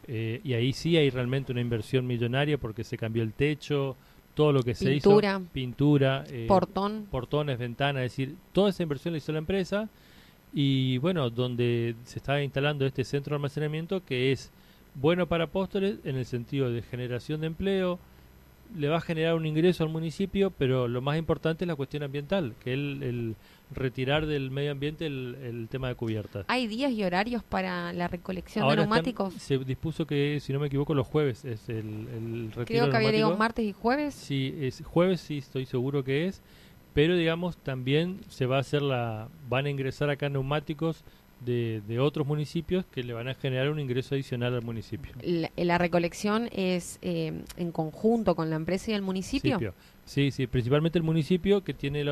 eh, 0.09 0.41
y 0.45 0.55
ahí 0.55 0.73
sí 0.73 0.97
hay 0.97 1.11
realmente 1.11 1.53
una 1.53 1.61
inversión 1.61 2.07
millonaria 2.07 2.59
porque 2.59 2.85
se 2.85 2.97
cambió 2.97 3.23
el 3.23 3.33
techo, 3.33 3.97
todo 4.35 4.53
lo 4.53 4.63
que 4.63 4.75
se 4.75 4.95
hizo, 4.95 5.21
pintura, 5.53 6.25
eh, 6.29 6.45
portón, 6.47 7.07
portones, 7.11 7.59
ventanas, 7.59 8.05
es 8.05 8.13
decir, 8.13 8.37
toda 8.53 8.71
esa 8.71 8.83
inversión 8.83 9.13
la 9.13 9.19
hizo 9.19 9.33
la 9.33 9.39
empresa, 9.39 9.89
y 10.53 10.99
bueno, 10.99 11.29
donde 11.31 11.97
se 12.05 12.19
está 12.19 12.43
instalando 12.43 12.87
este 12.87 13.05
centro 13.05 13.33
de 13.33 13.37
almacenamiento 13.37 14.05
que 14.05 14.33
es 14.33 14.51
bueno 14.95 15.27
para 15.27 15.45
Apóstoles 15.45 15.99
en 16.05 16.17
el 16.17 16.25
sentido 16.25 16.71
de 16.71 16.83
generación 16.83 17.41
de 17.41 17.49
empleo, 17.49 17.99
le 18.75 18.89
va 18.89 18.97
a 18.97 19.01
generar 19.01 19.35
un 19.35 19.47
ingreso 19.47 19.85
al 19.85 19.91
municipio, 19.91 20.51
pero 20.51 20.89
lo 20.89 21.01
más 21.01 21.19
importante 21.19 21.65
es 21.65 21.69
la 21.69 21.77
cuestión 21.77 22.03
ambiental, 22.03 22.55
que 22.63 22.73
es 22.73 22.79
el, 22.79 23.37
retirar 23.75 24.27
del 24.27 24.51
medio 24.51 24.73
ambiente 24.73 25.07
el, 25.07 25.69
tema 25.71 25.89
de 25.89 25.95
cubiertas. 25.95 26.45
¿Hay 26.49 26.67
días 26.67 26.93
y 26.93 27.05
horarios 27.05 27.43
para 27.43 27.93
la 27.93 28.09
recolección 28.09 28.69
de 28.69 28.77
neumáticos? 28.77 29.35
se 29.35 29.59
dispuso 29.59 30.07
que, 30.07 30.41
si 30.41 30.53
no 30.53 30.61
me 30.61 30.69
equivoco, 30.69 30.95
los 30.95 31.07
jueves 31.07 31.45
es 31.45 31.69
el, 31.69 31.77
el 31.77 32.53
retiro 32.55 32.65
Creo 32.65 32.91
que 32.91 32.97
había 32.97 33.11
llegado 33.11 33.37
martes 33.37 33.65
y 33.65 33.73
jueves. 33.73 34.15
Sí, 34.15 34.55
es 34.61 34.83
jueves, 34.85 35.21
sí, 35.21 35.39
estoy 35.39 35.67
seguro 35.67 36.05
que 36.05 36.27
es. 36.27 36.43
Pero, 36.95 37.15
digamos, 37.15 37.59
también 37.59 38.21
se 38.31 38.47
va 38.47 38.57
a 38.57 38.61
hacer 38.61 38.81
la... 38.81 39.29
Van 39.51 39.67
a 39.67 39.71
ingresar 39.71 40.09
acá 40.09 40.31
neumáticos 40.31 41.05
de, 41.41 41.83
de, 41.87 42.01
otros 42.01 42.27
municipios 42.27 42.85
que 42.87 43.03
le 43.03 43.13
van 43.13 43.29
a 43.29 43.35
generar 43.35 43.71
un 43.71 43.79
ingreso 43.79 44.15
adicional 44.15 44.55
al 44.55 44.63
municipio. 44.63 45.13
¿La, 45.57 45.79
recolección 45.79 46.49
es 46.53 46.99
eh, 47.03 47.33
en 47.57 47.73
conjunto 47.73 48.35
con 48.35 48.51
la 48.51 48.57
empresa 48.57 48.91
y 48.91 48.95
el 48.95 49.03
municipio? 49.03 49.75
Sí, 50.05 50.31
sí, 50.31 50.47
principalmente 50.47 50.99
el 50.99 51.05
municipio 51.05 51.63
que 51.63 51.75
tiene, 51.75 52.05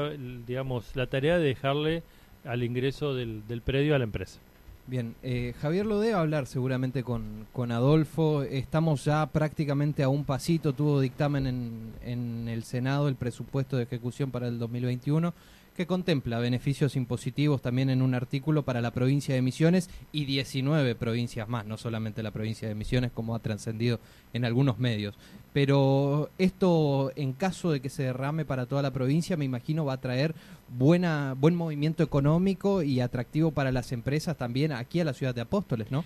digamos, 0.47 0.95
la 0.95 1.07
tarea 1.07 1.38
de 1.38 1.45
dejarle 1.45 2.02
al 2.45 2.62
ingreso 2.62 3.14
del, 3.14 3.47
del 3.49 3.62
predio 3.62 3.95
a 3.95 3.99
la 3.99 4.04
empresa. 4.04 4.38
Bien, 4.87 5.14
eh, 5.23 5.54
Javier 5.62 5.87
lo 5.87 5.99
debe 5.99 6.12
hablar 6.12 6.47
seguramente 6.47 7.02
con, 7.02 7.47
con, 7.54 7.73
Adolfo. 7.73 8.43
Estamos 8.43 9.07
ya 9.07 9.25
prácticamente 9.26 10.02
a 10.02 10.11
un 10.11 10.25
pasito. 10.25 10.75
Tuvo 10.75 11.00
dictamen 11.00 11.47
en, 11.47 11.93
en 12.04 12.49
el 12.49 12.64
Senado 12.64 13.09
el 13.09 13.14
presupuesto 13.14 13.78
de 13.78 13.85
ejecución 13.85 14.31
para 14.31 14.47
el 14.47 14.59
2021 14.59 15.33
que 15.75 15.87
contempla 15.87 16.38
beneficios 16.38 16.97
impositivos 16.97 17.61
también 17.61 17.90
en 17.90 18.02
un 18.02 18.14
artículo 18.14 18.62
para 18.62 18.81
la 18.81 18.93
provincia 18.93 19.35
de 19.35 19.43
Misiones 19.43 19.90
y 20.12 20.25
19 20.25 20.95
provincias 20.95 21.49
más, 21.49 21.66
no 21.66 21.76
solamente 21.76 22.23
la 22.23 22.31
provincia 22.31 22.69
de 22.69 22.75
Misiones 22.75 23.12
como 23.12 23.35
ha 23.35 23.40
trascendido 23.40 23.99
en 24.33 24.45
algunos 24.45 24.78
medios. 24.78 25.16
Pero 25.52 26.31
esto, 26.38 27.12
en 27.16 27.33
caso 27.33 27.71
de 27.71 27.81
que 27.81 27.88
se 27.88 28.04
derrame 28.04 28.45
para 28.45 28.66
toda 28.66 28.83
la 28.83 28.93
provincia, 28.93 29.37
me 29.37 29.45
imagino 29.45 29.85
va 29.85 29.95
a 29.95 30.00
traer 30.00 30.35
buena, 30.69 31.35
buen 31.38 31.54
movimiento 31.54 32.02
económico 32.02 32.83
y 32.83 33.00
atractivo 33.00 33.50
para 33.50 33.73
las 33.73 33.93
empresas 33.93 34.37
también 34.37 34.73
aquí 34.73 35.00
a 35.00 35.04
la 35.04 35.14
ciudad 35.14 35.35
de 35.35 35.40
Apóstoles, 35.40 35.90
¿no? 35.90 36.04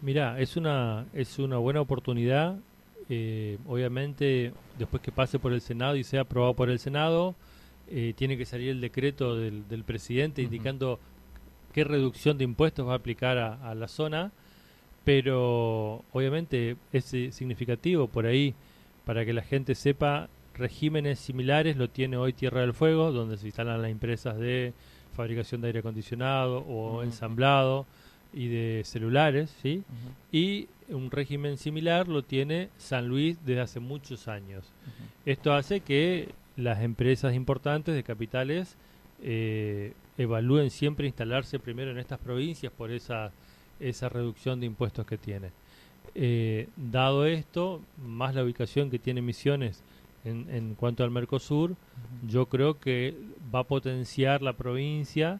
Mira, 0.00 0.40
es 0.40 0.56
una, 0.56 1.06
es 1.12 1.38
una 1.38 1.58
buena 1.58 1.80
oportunidad. 1.80 2.56
Eh, 3.08 3.58
obviamente, 3.66 4.52
después 4.78 5.02
que 5.02 5.10
pase 5.10 5.38
por 5.38 5.52
el 5.52 5.60
Senado 5.60 5.96
y 5.96 6.04
sea 6.04 6.20
aprobado 6.22 6.54
por 6.54 6.70
el 6.70 6.78
Senado, 6.78 7.34
eh, 7.90 8.12
tiene 8.16 8.36
que 8.36 8.44
salir 8.44 8.70
el 8.70 8.80
decreto 8.80 9.36
del, 9.36 9.84
presidente 9.84 10.42
indicando 10.42 11.00
qué 11.72 11.84
reducción 11.84 12.38
de 12.38 12.44
impuestos 12.44 12.86
va 12.86 12.92
a 12.92 12.96
aplicar 12.96 13.38
a, 13.38 13.74
la 13.74 13.88
zona, 13.88 14.32
pero 15.04 16.04
obviamente 16.12 16.76
es 16.92 17.04
significativo 17.04 18.08
por 18.08 18.26
ahí 18.26 18.54
para 19.04 19.24
que 19.24 19.32
la 19.32 19.42
gente 19.42 19.74
sepa 19.74 20.28
regímenes 20.54 21.18
similares 21.18 21.76
lo 21.76 21.88
tiene 21.88 22.16
hoy 22.16 22.32
Tierra 22.32 22.60
del 22.60 22.74
Fuego, 22.74 23.12
donde 23.12 23.36
se 23.36 23.46
instalan 23.46 23.80
las 23.80 23.90
empresas 23.90 24.36
de 24.38 24.74
fabricación 25.14 25.60
de 25.60 25.68
aire 25.68 25.78
acondicionado 25.78 26.58
o 26.60 27.02
ensamblado 27.02 27.86
y 28.32 28.48
de 28.48 28.82
celulares, 28.84 29.54
¿sí? 29.62 29.82
Y 30.30 30.68
un 30.88 31.10
régimen 31.10 31.56
similar 31.56 32.08
lo 32.08 32.22
tiene 32.22 32.68
San 32.76 33.08
Luis 33.08 33.38
desde 33.44 33.60
hace 33.60 33.80
muchos 33.80 34.28
años. 34.28 34.72
Esto 35.24 35.54
hace 35.54 35.80
que 35.80 36.28
las 36.58 36.82
empresas 36.82 37.34
importantes 37.34 37.94
de 37.94 38.02
capitales 38.02 38.76
eh, 39.22 39.92
evalúen 40.18 40.70
siempre 40.70 41.06
instalarse 41.06 41.60
primero 41.60 41.92
en 41.92 41.98
estas 41.98 42.18
provincias 42.18 42.72
por 42.72 42.90
esa, 42.90 43.30
esa 43.78 44.08
reducción 44.08 44.58
de 44.58 44.66
impuestos 44.66 45.06
que 45.06 45.16
tiene. 45.16 45.50
Eh, 46.16 46.68
dado 46.76 47.26
esto, 47.26 47.80
más 48.04 48.34
la 48.34 48.42
ubicación 48.42 48.90
que 48.90 48.98
tiene 48.98 49.22
Misiones 49.22 49.84
en, 50.24 50.46
en 50.50 50.74
cuanto 50.74 51.04
al 51.04 51.12
Mercosur, 51.12 51.76
yo 52.26 52.46
creo 52.46 52.80
que 52.80 53.14
va 53.54 53.60
a 53.60 53.64
potenciar 53.64 54.42
la 54.42 54.54
provincia 54.54 55.38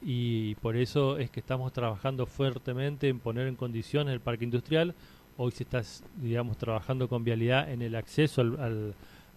y 0.00 0.54
por 0.56 0.76
eso 0.76 1.18
es 1.18 1.30
que 1.30 1.40
estamos 1.40 1.74
trabajando 1.74 2.24
fuertemente 2.24 3.08
en 3.08 3.18
poner 3.18 3.46
en 3.46 3.56
condiciones 3.56 4.14
el 4.14 4.20
parque 4.20 4.44
industrial. 4.44 4.94
Hoy 5.36 5.52
se 5.52 5.64
está, 5.64 5.82
digamos, 6.16 6.56
trabajando 6.56 7.08
con 7.08 7.24
vialidad 7.24 7.70
en 7.70 7.82
el 7.82 7.94
acceso 7.94 8.40
al 8.40 8.58
al, 8.58 8.94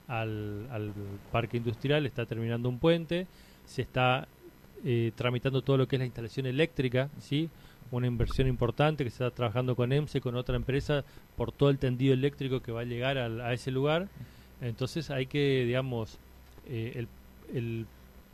al 0.09 0.91
parque 1.31 1.57
industrial, 1.57 2.05
está 2.05 2.25
terminando 2.25 2.67
un 2.69 2.79
puente, 2.79 3.27
se 3.65 3.81
está 3.83 4.27
eh, 4.83 5.11
tramitando 5.15 5.61
todo 5.61 5.77
lo 5.77 5.87
que 5.87 5.95
es 5.97 5.99
la 5.99 6.05
instalación 6.05 6.45
eléctrica, 6.45 7.09
¿sí? 7.19 7.49
una 7.91 8.07
inversión 8.07 8.47
importante 8.47 9.03
que 9.03 9.09
se 9.09 9.23
está 9.23 9.31
trabajando 9.35 9.75
con 9.75 9.91
EMSE, 9.91 10.21
con 10.21 10.35
otra 10.35 10.55
empresa, 10.55 11.03
por 11.35 11.51
todo 11.51 11.69
el 11.69 11.77
tendido 11.79 12.13
eléctrico 12.13 12.59
que 12.61 12.71
va 12.71 12.81
a 12.81 12.85
llegar 12.85 13.17
al- 13.17 13.41
a 13.41 13.51
ese 13.53 13.71
lugar. 13.71 14.07
Entonces 14.61 15.09
hay 15.09 15.25
que, 15.25 15.63
digamos, 15.65 16.17
eh, 16.67 16.93
el, 16.95 17.07
el 17.57 17.85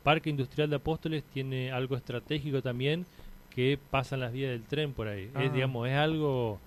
Parque 0.03 0.29
Industrial 0.29 0.69
de 0.69 0.75
Apóstoles 0.75 1.23
tiene 1.33 1.71
algo 1.71 1.95
estratégico 1.95 2.61
también 2.61 3.05
que 3.53 3.79
pasan 3.91 4.19
las 4.19 4.33
vías 4.33 4.51
del 4.51 4.63
tren 4.63 4.91
por 4.91 5.07
ahí. 5.07 5.29
Ah. 5.33 5.43
Es, 5.43 5.53
digamos, 5.53 5.87
es 5.87 5.95
algo... 5.95 6.59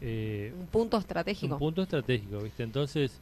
eh, 0.00 0.54
Un 0.58 0.66
punto 0.68 0.96
estratégico. 0.96 1.52
un 1.54 1.58
punto 1.58 1.82
estratégico, 1.82 2.38
¿viste? 2.38 2.62
Entonces, 2.62 3.20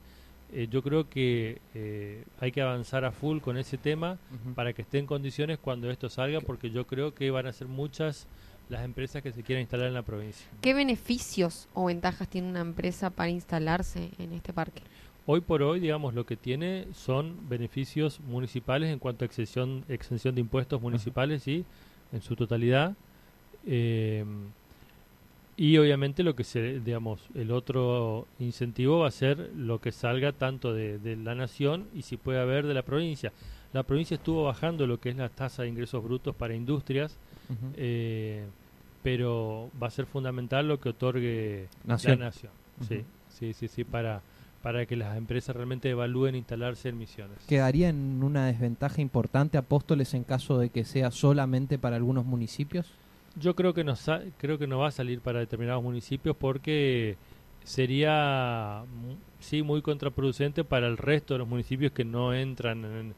eh, 0.52 0.68
yo 0.70 0.82
creo 0.82 1.08
que 1.08 1.60
eh, 1.74 2.24
hay 2.40 2.52
que 2.52 2.62
avanzar 2.62 3.04
a 3.04 3.12
full 3.12 3.40
con 3.40 3.58
ese 3.58 3.76
tema 3.76 4.18
para 4.54 4.72
que 4.72 4.82
esté 4.82 4.98
en 4.98 5.06
condiciones 5.06 5.58
cuando 5.58 5.90
esto 5.90 6.08
salga, 6.08 6.40
porque 6.40 6.70
yo 6.70 6.86
creo 6.86 7.14
que 7.14 7.30
van 7.30 7.46
a 7.46 7.52
ser 7.52 7.68
muchas 7.68 8.26
las 8.68 8.84
empresas 8.84 9.22
que 9.22 9.32
se 9.32 9.42
quieran 9.42 9.62
instalar 9.62 9.86
en 9.86 9.94
la 9.94 10.02
provincia. 10.02 10.46
¿Qué 10.60 10.74
beneficios 10.74 11.68
o 11.74 11.86
ventajas 11.86 12.28
tiene 12.28 12.48
una 12.48 12.60
empresa 12.60 13.10
para 13.10 13.30
instalarse 13.30 14.10
en 14.18 14.32
este 14.32 14.52
parque? 14.52 14.82
Hoy 15.26 15.40
por 15.40 15.62
hoy, 15.62 15.80
digamos, 15.80 16.14
lo 16.14 16.24
que 16.24 16.36
tiene 16.36 16.86
son 16.94 17.48
beneficios 17.48 18.20
municipales 18.20 18.90
en 18.90 18.98
cuanto 18.98 19.24
a 19.24 19.26
exención, 19.26 19.84
exención 19.88 20.34
de 20.34 20.40
impuestos 20.40 20.80
municipales, 20.80 21.42
sí, 21.42 21.64
en 22.12 22.22
su 22.22 22.34
totalidad. 22.34 22.94
Eh, 23.66 24.24
y 25.58 25.76
obviamente 25.76 26.22
lo 26.22 26.36
que 26.36 26.44
se, 26.44 26.78
digamos, 26.78 27.20
el 27.34 27.50
otro 27.50 28.28
incentivo 28.38 29.00
va 29.00 29.08
a 29.08 29.10
ser 29.10 29.50
lo 29.56 29.80
que 29.80 29.90
salga 29.90 30.30
tanto 30.30 30.72
de, 30.72 31.00
de 31.00 31.16
la 31.16 31.34
nación 31.34 31.88
y 31.92 32.02
si 32.02 32.16
puede 32.16 32.40
haber 32.40 32.64
de 32.64 32.74
la 32.74 32.82
provincia. 32.82 33.32
La 33.72 33.82
provincia 33.82 34.14
estuvo 34.14 34.44
bajando 34.44 34.86
lo 34.86 35.00
que 35.00 35.10
es 35.10 35.16
la 35.16 35.28
tasa 35.28 35.62
de 35.62 35.68
ingresos 35.68 36.02
brutos 36.04 36.36
para 36.36 36.54
industrias, 36.54 37.16
eh, 37.76 38.46
pero 39.02 39.68
va 39.82 39.88
a 39.88 39.90
ser 39.90 40.06
fundamental 40.06 40.68
lo 40.68 40.78
que 40.78 40.90
otorgue 40.90 41.66
Nación. 41.84 42.20
la 42.20 42.26
nación. 42.26 42.52
Sí, 42.86 43.02
sí, 43.28 43.52
sí, 43.52 43.66
sí, 43.66 43.82
para, 43.82 44.22
para 44.62 44.86
que 44.86 44.94
las 44.94 45.16
empresas 45.16 45.56
realmente 45.56 45.90
evalúen 45.90 46.36
instalarse 46.36 46.88
en 46.88 46.98
misiones. 46.98 47.36
¿Quedaría 47.48 47.88
en 47.88 48.22
una 48.22 48.46
desventaja 48.46 49.02
importante 49.02 49.58
Apóstoles 49.58 50.14
en 50.14 50.22
caso 50.22 50.56
de 50.56 50.70
que 50.70 50.84
sea 50.84 51.10
solamente 51.10 51.78
para 51.80 51.96
algunos 51.96 52.24
municipios? 52.24 52.86
Yo 53.40 53.54
creo 53.54 53.72
que 53.74 53.84
no 53.84 53.94
sa- 53.96 54.22
creo 54.38 54.58
que 54.58 54.66
no 54.66 54.78
va 54.78 54.88
a 54.88 54.90
salir 54.92 55.20
para 55.20 55.38
determinados 55.40 55.82
municipios 55.82 56.36
porque 56.36 57.16
sería 57.64 58.84
sí 59.40 59.62
muy 59.62 59.82
contraproducente 59.82 60.64
para 60.64 60.86
el 60.88 60.96
resto 60.96 61.34
de 61.34 61.38
los 61.38 61.48
municipios 61.48 61.92
que 61.92 62.04
no 62.04 62.34
entran 62.34 62.84
en, 62.84 63.14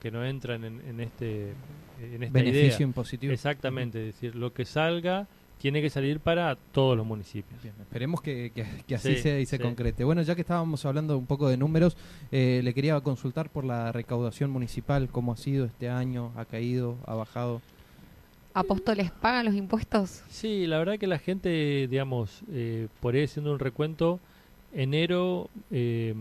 que 0.00 0.10
no 0.10 0.24
entran 0.24 0.64
en, 0.64 0.80
en 0.88 1.00
este 1.00 1.54
en 2.00 2.22
esta 2.24 2.38
Beneficio 2.38 2.66
idea. 2.68 2.82
impositivo. 2.82 3.32
Exactamente, 3.32 4.00
es 4.08 4.14
decir, 4.14 4.34
lo 4.34 4.52
que 4.52 4.64
salga 4.64 5.26
tiene 5.58 5.80
que 5.80 5.90
salir 5.90 6.18
para 6.18 6.56
todos 6.72 6.96
los 6.96 7.06
municipios. 7.06 7.62
Bien, 7.62 7.74
esperemos 7.80 8.20
que, 8.20 8.50
que- 8.52 8.66
que 8.84 8.94
así 8.96 9.14
Sí, 9.14 9.22
sea 9.22 9.38
y 9.38 9.46
se 9.46 9.58
sí. 9.58 9.62
concrete. 9.62 10.02
Bueno, 10.02 10.20
ya 10.22 10.34
que 10.34 10.40
estábamos 10.40 10.84
hablando 10.84 11.16
un 11.16 11.26
poco 11.26 11.48
de 11.48 11.56
números, 11.56 11.96
eh, 12.32 12.60
le 12.64 12.74
quería 12.74 13.00
consultar 13.00 13.48
por 13.48 13.64
la 13.64 13.92
recaudación 13.92 14.50
municipal, 14.50 15.08
cómo 15.08 15.32
ha 15.32 15.36
sido 15.36 15.64
este 15.64 15.88
año, 15.88 16.32
ha 16.36 16.44
caído, 16.46 16.96
ha 17.06 17.14
bajado. 17.14 17.62
¿Apóstoles 18.54 19.10
pagan 19.10 19.46
los 19.46 19.54
impuestos? 19.54 20.22
Sí, 20.28 20.66
la 20.66 20.78
verdad 20.78 20.98
que 20.98 21.06
la 21.06 21.18
gente, 21.18 21.86
digamos, 21.88 22.42
eh, 22.50 22.88
por 23.00 23.14
ahí 23.14 23.24
haciendo 23.24 23.52
un 23.52 23.58
recuento, 23.58 24.20
enero, 24.74 25.48
eh, 25.70 26.14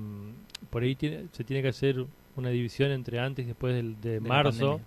por 0.70 0.84
ahí 0.84 0.96
tiene- 0.96 1.26
se 1.34 1.44
tiene 1.44 1.62
que 1.62 1.68
hacer 1.70 2.06
una 2.38 2.50
división 2.50 2.92
entre 2.92 3.20
antes 3.20 3.44
y 3.44 3.48
después 3.50 3.74
del- 3.76 4.00
de, 4.00 4.20
marzo. 4.22 4.80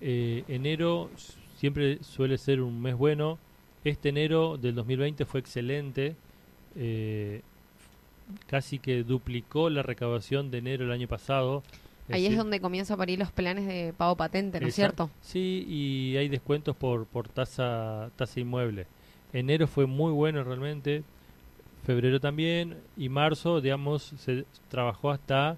Eh, 0.00 0.44
enero 0.46 1.10
siempre 1.56 1.98
suele 2.02 2.38
ser 2.38 2.60
un 2.60 2.80
mes 2.80 2.94
bueno. 2.96 3.38
Este 3.84 4.10
enero 4.10 4.56
del 4.56 4.74
2020 4.74 5.24
fue 5.24 5.40
excelente. 5.40 6.14
eh, 6.80 7.40
casi 8.46 8.78
que 8.78 9.02
duplicó 9.02 9.68
la 9.70 9.82
recaudación 9.82 10.50
de 10.50 10.58
enero 10.58 10.84
del 10.84 10.92
año 10.92 11.08
pasado. 11.08 11.62
Ahí 12.10 12.26
es 12.26 12.36
donde 12.36 12.60
comienza 12.60 12.94
a 12.94 12.96
parir 12.96 13.18
los 13.18 13.30
planes 13.32 13.66
de 13.66 13.92
pago 13.96 14.16
patente, 14.16 14.60
¿no 14.60 14.66
es 14.66 14.74
cierto? 14.74 15.10
Sí, 15.20 15.64
y 15.68 16.16
hay 16.16 16.28
descuentos 16.28 16.74
por, 16.76 17.06
por 17.06 17.28
tasa, 17.28 18.10
tasa 18.16 18.40
inmueble. 18.40 18.86
Enero 19.32 19.66
fue 19.66 19.86
muy 19.86 20.12
bueno 20.12 20.42
realmente, 20.42 21.02
febrero 21.84 22.18
también, 22.20 22.78
y 22.96 23.08
marzo, 23.08 23.60
digamos, 23.60 24.14
se 24.18 24.44
trabajó 24.70 25.10
hasta 25.10 25.56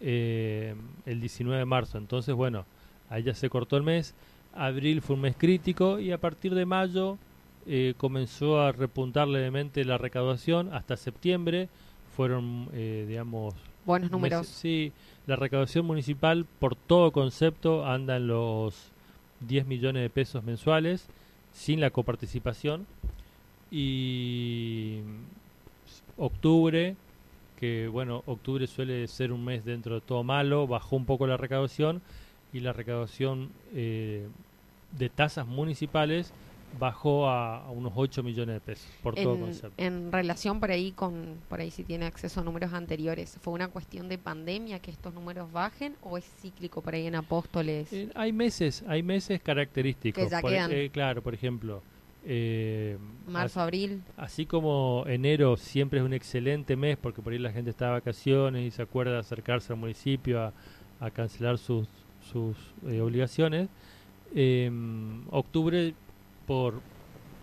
eh, 0.00 0.74
el 1.06 1.20
19 1.20 1.58
de 1.60 1.64
marzo. 1.64 1.98
Entonces, 1.98 2.34
bueno, 2.34 2.64
ahí 3.08 3.22
ya 3.22 3.34
se 3.34 3.48
cortó 3.48 3.76
el 3.76 3.82
mes. 3.84 4.14
Abril 4.54 5.00
fue 5.02 5.14
un 5.16 5.22
mes 5.22 5.36
crítico 5.38 5.98
y 6.00 6.10
a 6.12 6.18
partir 6.18 6.54
de 6.54 6.66
mayo 6.66 7.16
eh, 7.66 7.94
comenzó 7.96 8.60
a 8.60 8.72
repuntar 8.72 9.28
levemente 9.28 9.84
la 9.84 9.98
recaudación. 9.98 10.74
Hasta 10.74 10.96
septiembre 10.96 11.68
fueron, 12.16 12.68
eh, 12.72 13.06
digamos, 13.08 13.54
Buenos 13.86 14.10
meses- 14.10 14.12
números. 14.12 14.46
sí, 14.46 14.92
la 15.26 15.36
recaudación 15.36 15.86
municipal 15.86 16.46
por 16.58 16.74
todo 16.74 17.12
concepto 17.12 17.86
anda 17.86 18.16
en 18.16 18.26
los 18.26 18.90
10 19.40 19.66
millones 19.66 20.02
de 20.02 20.10
pesos 20.10 20.42
mensuales 20.44 21.06
sin 21.52 21.80
la 21.80 21.90
coparticipación. 21.90 22.86
Y 23.70 25.00
octubre 26.16 26.96
que 27.62 27.86
bueno 27.86 28.24
octubre 28.26 28.66
suele 28.66 29.06
ser 29.06 29.30
un 29.30 29.44
mes 29.44 29.64
dentro 29.64 29.94
de 29.94 30.00
todo 30.00 30.24
malo 30.24 30.66
bajó 30.66 30.96
un 30.96 31.06
poco 31.06 31.28
la 31.28 31.36
recaudación 31.36 32.02
y 32.52 32.58
la 32.58 32.72
recaudación 32.72 33.50
eh, 33.72 34.26
de 34.98 35.08
tasas 35.08 35.46
municipales 35.46 36.32
bajó 36.78 37.28
a, 37.28 37.64
a 37.66 37.70
unos 37.70 37.92
8 37.94 38.22
millones 38.22 38.54
de 38.56 38.60
pesos 38.60 38.86
por 39.02 39.14
todo 39.14 39.34
En, 39.34 39.40
concepto 39.40 39.82
en 39.82 40.10
relación 40.12 40.58
por 40.60 40.70
ahí 40.70 40.92
con, 40.92 41.36
por 41.48 41.60
ahí 41.60 41.70
si 41.70 41.84
tiene 41.84 42.06
acceso 42.06 42.40
a 42.40 42.44
números 42.44 42.72
anteriores, 42.72 43.38
¿fue 43.42 43.52
una 43.52 43.68
cuestión 43.68 44.08
de 44.08 44.18
pandemia 44.18 44.78
que 44.80 44.90
estos 44.90 45.12
números 45.14 45.50
bajen 45.52 45.94
o 46.02 46.16
es 46.18 46.24
cíclico 46.40 46.80
por 46.82 46.94
ahí 46.94 47.06
en 47.06 47.14
Apóstoles? 47.14 47.92
Eh, 47.92 48.08
hay 48.14 48.32
meses, 48.32 48.84
hay 48.88 49.02
meses 49.02 49.40
característicos. 49.42 50.24
Que 50.24 50.30
ya 50.30 50.40
Por- 50.40 50.50
quedan. 50.50 50.70
eh, 50.72 50.90
claro, 50.92 51.22
por 51.22 51.34
ejemplo, 51.34 51.82
eh, 52.24 52.96
Marzo, 53.26 53.60
as- 53.60 53.64
abril. 53.64 54.00
así 54.16 54.46
como 54.46 55.04
enero 55.08 55.56
siempre 55.56 55.98
es 55.98 56.04
un 56.06 56.12
excelente 56.14 56.76
mes 56.76 56.96
porque 56.96 57.20
por 57.20 57.32
ahí 57.32 57.38
la 57.38 57.50
gente 57.52 57.70
está 57.70 57.86
de 57.86 57.90
vacaciones 57.92 58.64
y 58.66 58.70
se 58.70 58.82
acuerda 58.82 59.12
de 59.14 59.18
acercarse 59.18 59.72
al 59.72 59.78
municipio 59.78 60.40
a, 60.40 60.52
a 61.00 61.10
cancelar 61.10 61.58
sus, 61.58 61.88
sus 62.32 62.56
eh, 62.86 63.00
obligaciones, 63.00 63.68
eh, 64.34 64.70
octubre 65.30 65.94
por 66.52 66.74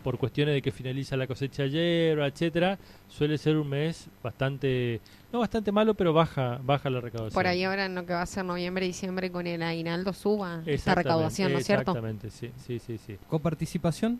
por 0.03 0.17
cuestiones 0.17 0.53
de 0.53 0.61
que 0.61 0.71
finaliza 0.71 1.17
la 1.17 1.27
cosecha 1.27 1.63
ayer, 1.63 2.17
etcétera, 2.19 2.79
suele 3.09 3.37
ser 3.37 3.57
un 3.57 3.67
mes 3.67 4.07
bastante 4.23 5.01
no 5.33 5.39
bastante 5.39 5.73
malo, 5.73 5.93
pero 5.93 6.13
baja 6.13 6.59
baja 6.63 6.89
la 6.89 7.01
recaudación. 7.01 7.33
Por 7.33 7.47
ahí 7.47 7.63
ahora 7.63 7.85
en 7.85 7.95
lo 7.95 8.05
que 8.05 8.13
va 8.13 8.21
a 8.21 8.25
ser 8.25 8.45
noviembre, 8.45 8.85
diciembre 8.85 9.29
con 9.29 9.45
el 9.45 9.61
aguinaldo 9.61 10.13
suba 10.13 10.61
esta 10.65 10.95
recaudación, 10.95 11.51
¿no 11.51 11.57
es 11.57 11.65
cierto? 11.65 11.91
Exactamente, 11.91 12.29
sí, 12.29 12.51
sí, 12.65 12.79
sí, 12.79 12.97
sí. 12.97 13.17
¿Coparticipación? 13.27 14.19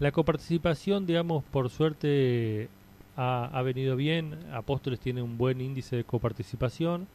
La 0.00 0.10
coparticipación, 0.10 1.06
digamos, 1.06 1.44
por 1.44 1.70
suerte 1.70 2.68
ha, 3.16 3.50
ha 3.52 3.62
venido 3.62 3.94
bien. 3.94 4.36
Apóstoles 4.52 4.98
tiene 4.98 5.22
un 5.22 5.38
buen 5.38 5.60
índice 5.60 5.94
de 5.96 6.04
coparticipación 6.04 7.06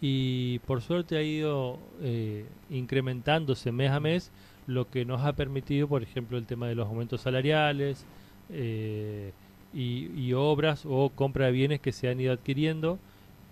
y 0.00 0.58
por 0.60 0.82
suerte 0.82 1.16
ha 1.16 1.22
ido 1.22 1.78
eh, 2.02 2.44
incrementándose 2.70 3.72
mes 3.72 3.90
a 3.90 4.00
mes, 4.00 4.30
lo 4.68 4.88
que 4.88 5.04
nos 5.04 5.22
ha 5.24 5.32
permitido, 5.32 5.88
por 5.88 6.02
ejemplo, 6.02 6.38
el 6.38 6.44
tema 6.46 6.68
de 6.68 6.74
los 6.76 6.86
aumentos 6.86 7.22
salariales 7.22 8.04
eh, 8.50 9.32
y, 9.74 10.32
obras 10.34 10.84
o 10.86 11.08
compra 11.10 11.46
de 11.46 11.52
bienes 11.52 11.80
que 11.80 11.90
se 11.90 12.08
han 12.08 12.20
ido 12.20 12.32
adquiriendo. 12.32 12.98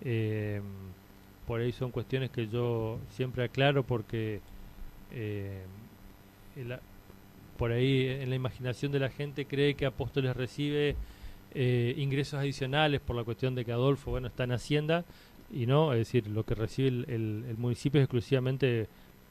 Eh, 0.01 0.61
por 1.47 1.59
ahí 1.59 1.71
son 1.71 1.91
cuestiones 1.91 2.29
que 2.29 2.47
yo 2.47 2.99
siempre 3.09 3.43
aclaro 3.43 3.81
porque 3.83 4.41
eh, 5.11 5.63
por 7.57 7.71
ahí 7.71 8.07
en 8.07 8.29
la 8.29 8.35
imaginación 8.35 8.91
de 8.91 8.99
la 8.99 9.09
gente 9.09 9.45
cree 9.45 9.73
que 9.73 9.85
Apóstoles 9.85 10.35
recibe 10.35 10.95
ingresos 11.55 12.39
adicionales 12.39 13.01
por 13.01 13.15
la 13.15 13.23
cuestión 13.23 13.55
de 13.55 13.65
que 13.65 13.71
Adolfo 13.71 14.11
bueno 14.11 14.27
está 14.27 14.43
en 14.43 14.51
Hacienda 14.51 15.05
y 15.51 15.65
no, 15.65 15.93
es 15.93 15.99
decir, 15.99 16.27
lo 16.27 16.43
que 16.43 16.53
recibe 16.53 16.89
el- 16.89 17.05
el 17.49 17.57
municipio 17.57 17.99
es 17.99 18.05
exclusivamente 18.05 18.87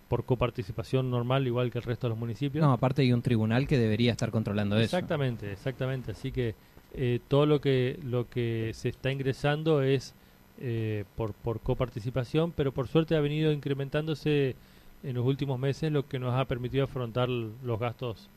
por 0.09 0.25
coparticipación 0.25 1.11
normal, 1.11 1.47
igual 1.47 1.71
que 1.71 1.79
el 1.79 1.85
resto 1.85 2.07
de 2.07 2.11
los 2.11 2.19
municipios. 2.19 2.65
No, 2.65 2.73
aparte 2.73 3.03
hay 3.03 3.13
un 3.13 3.23
tribunal 3.23 3.67
que 3.67 3.79
debería 3.79 4.13
estar 4.13 4.31
controlando 4.31 4.77
eso. 4.77 4.85
Exactamente, 4.85 5.53
exactamente. 5.53 6.13
Así 6.13 6.33
que 6.33 6.55
eh, 6.95 7.21
todo 7.29 7.47
lo 7.47 7.61
que 7.61 7.99
lo 8.05 8.29
que 8.29 8.71
se 8.75 8.89
está 8.91 9.11
ingresando 9.11 9.83
es 9.83 10.15
eh, 10.59 11.05
por 11.17 11.35
por 11.35 11.61
coparticipación, 11.61 12.53
pero 12.53 12.73
por 12.73 12.89
suerte 12.89 13.17
ha 13.17 13.21
venido 13.21 13.53
incrementándose 13.53 14.57
en 15.03 15.15
los 15.15 15.27
últimos 15.27 15.59
meses, 15.59 15.93
lo 15.93 16.09
que 16.09 16.19
nos 16.19 16.35
ha 16.35 16.45
permitido 16.47 16.85
afrontar 16.85 17.29
los 17.29 17.79
gastos 17.79 18.29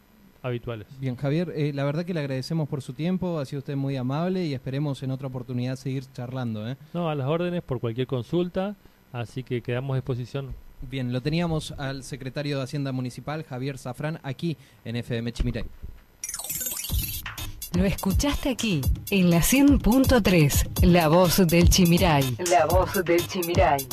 habituales. 0.42 0.88
Bien, 1.00 1.16
Javier, 1.16 1.52
eh, 1.56 1.74
la 1.74 1.84
verdad 1.84 2.06
que 2.06 2.14
le 2.14 2.20
agradecemos 2.22 2.68
por 2.70 2.82
su 2.82 2.94
tiempo, 2.94 3.40
ha 3.40 3.46
sido 3.46 3.60
usted 3.60 3.76
muy 3.76 3.98
amable 3.98 4.46
y 4.46 4.54
esperemos 4.54 5.02
en 5.04 5.12
otra 5.12 5.28
oportunidad 5.28 5.76
seguir 5.76 6.06
charlando. 6.14 6.70
¿eh? 6.70 6.78
No, 6.94 7.10
a 7.10 7.16
las 7.16 7.28
órdenes 7.28 7.62
por 7.62 7.80
cualquier 7.80 8.08
consulta, 8.08 8.76
así 9.12 9.44
que 9.44 9.62
quedamos 9.62 9.94
a 9.94 9.98
disposición. 9.98 10.54
Bien, 10.82 11.12
lo 11.12 11.22
teníamos 11.22 11.74
al 11.78 12.04
secretario 12.04 12.58
de 12.58 12.64
Hacienda 12.64 12.92
Municipal, 12.92 13.44
Javier 13.44 13.78
Zafrán, 13.78 14.20
aquí 14.24 14.58
en 14.86 14.96
FM 14.96 15.32
Chimiray. 15.34 15.66
Lo 17.74 17.86
escuchaste 17.86 18.50
aquí, 18.50 18.82
en 19.12 19.30
la 19.30 19.40
100.3, 19.40 20.86
La 20.86 21.08
Voz 21.08 21.46
del 21.46 21.70
Chimiray. 21.70 22.38
La 22.50 22.66
Voz 22.66 23.04
del 23.06 23.28
Chimiray. 23.28 23.88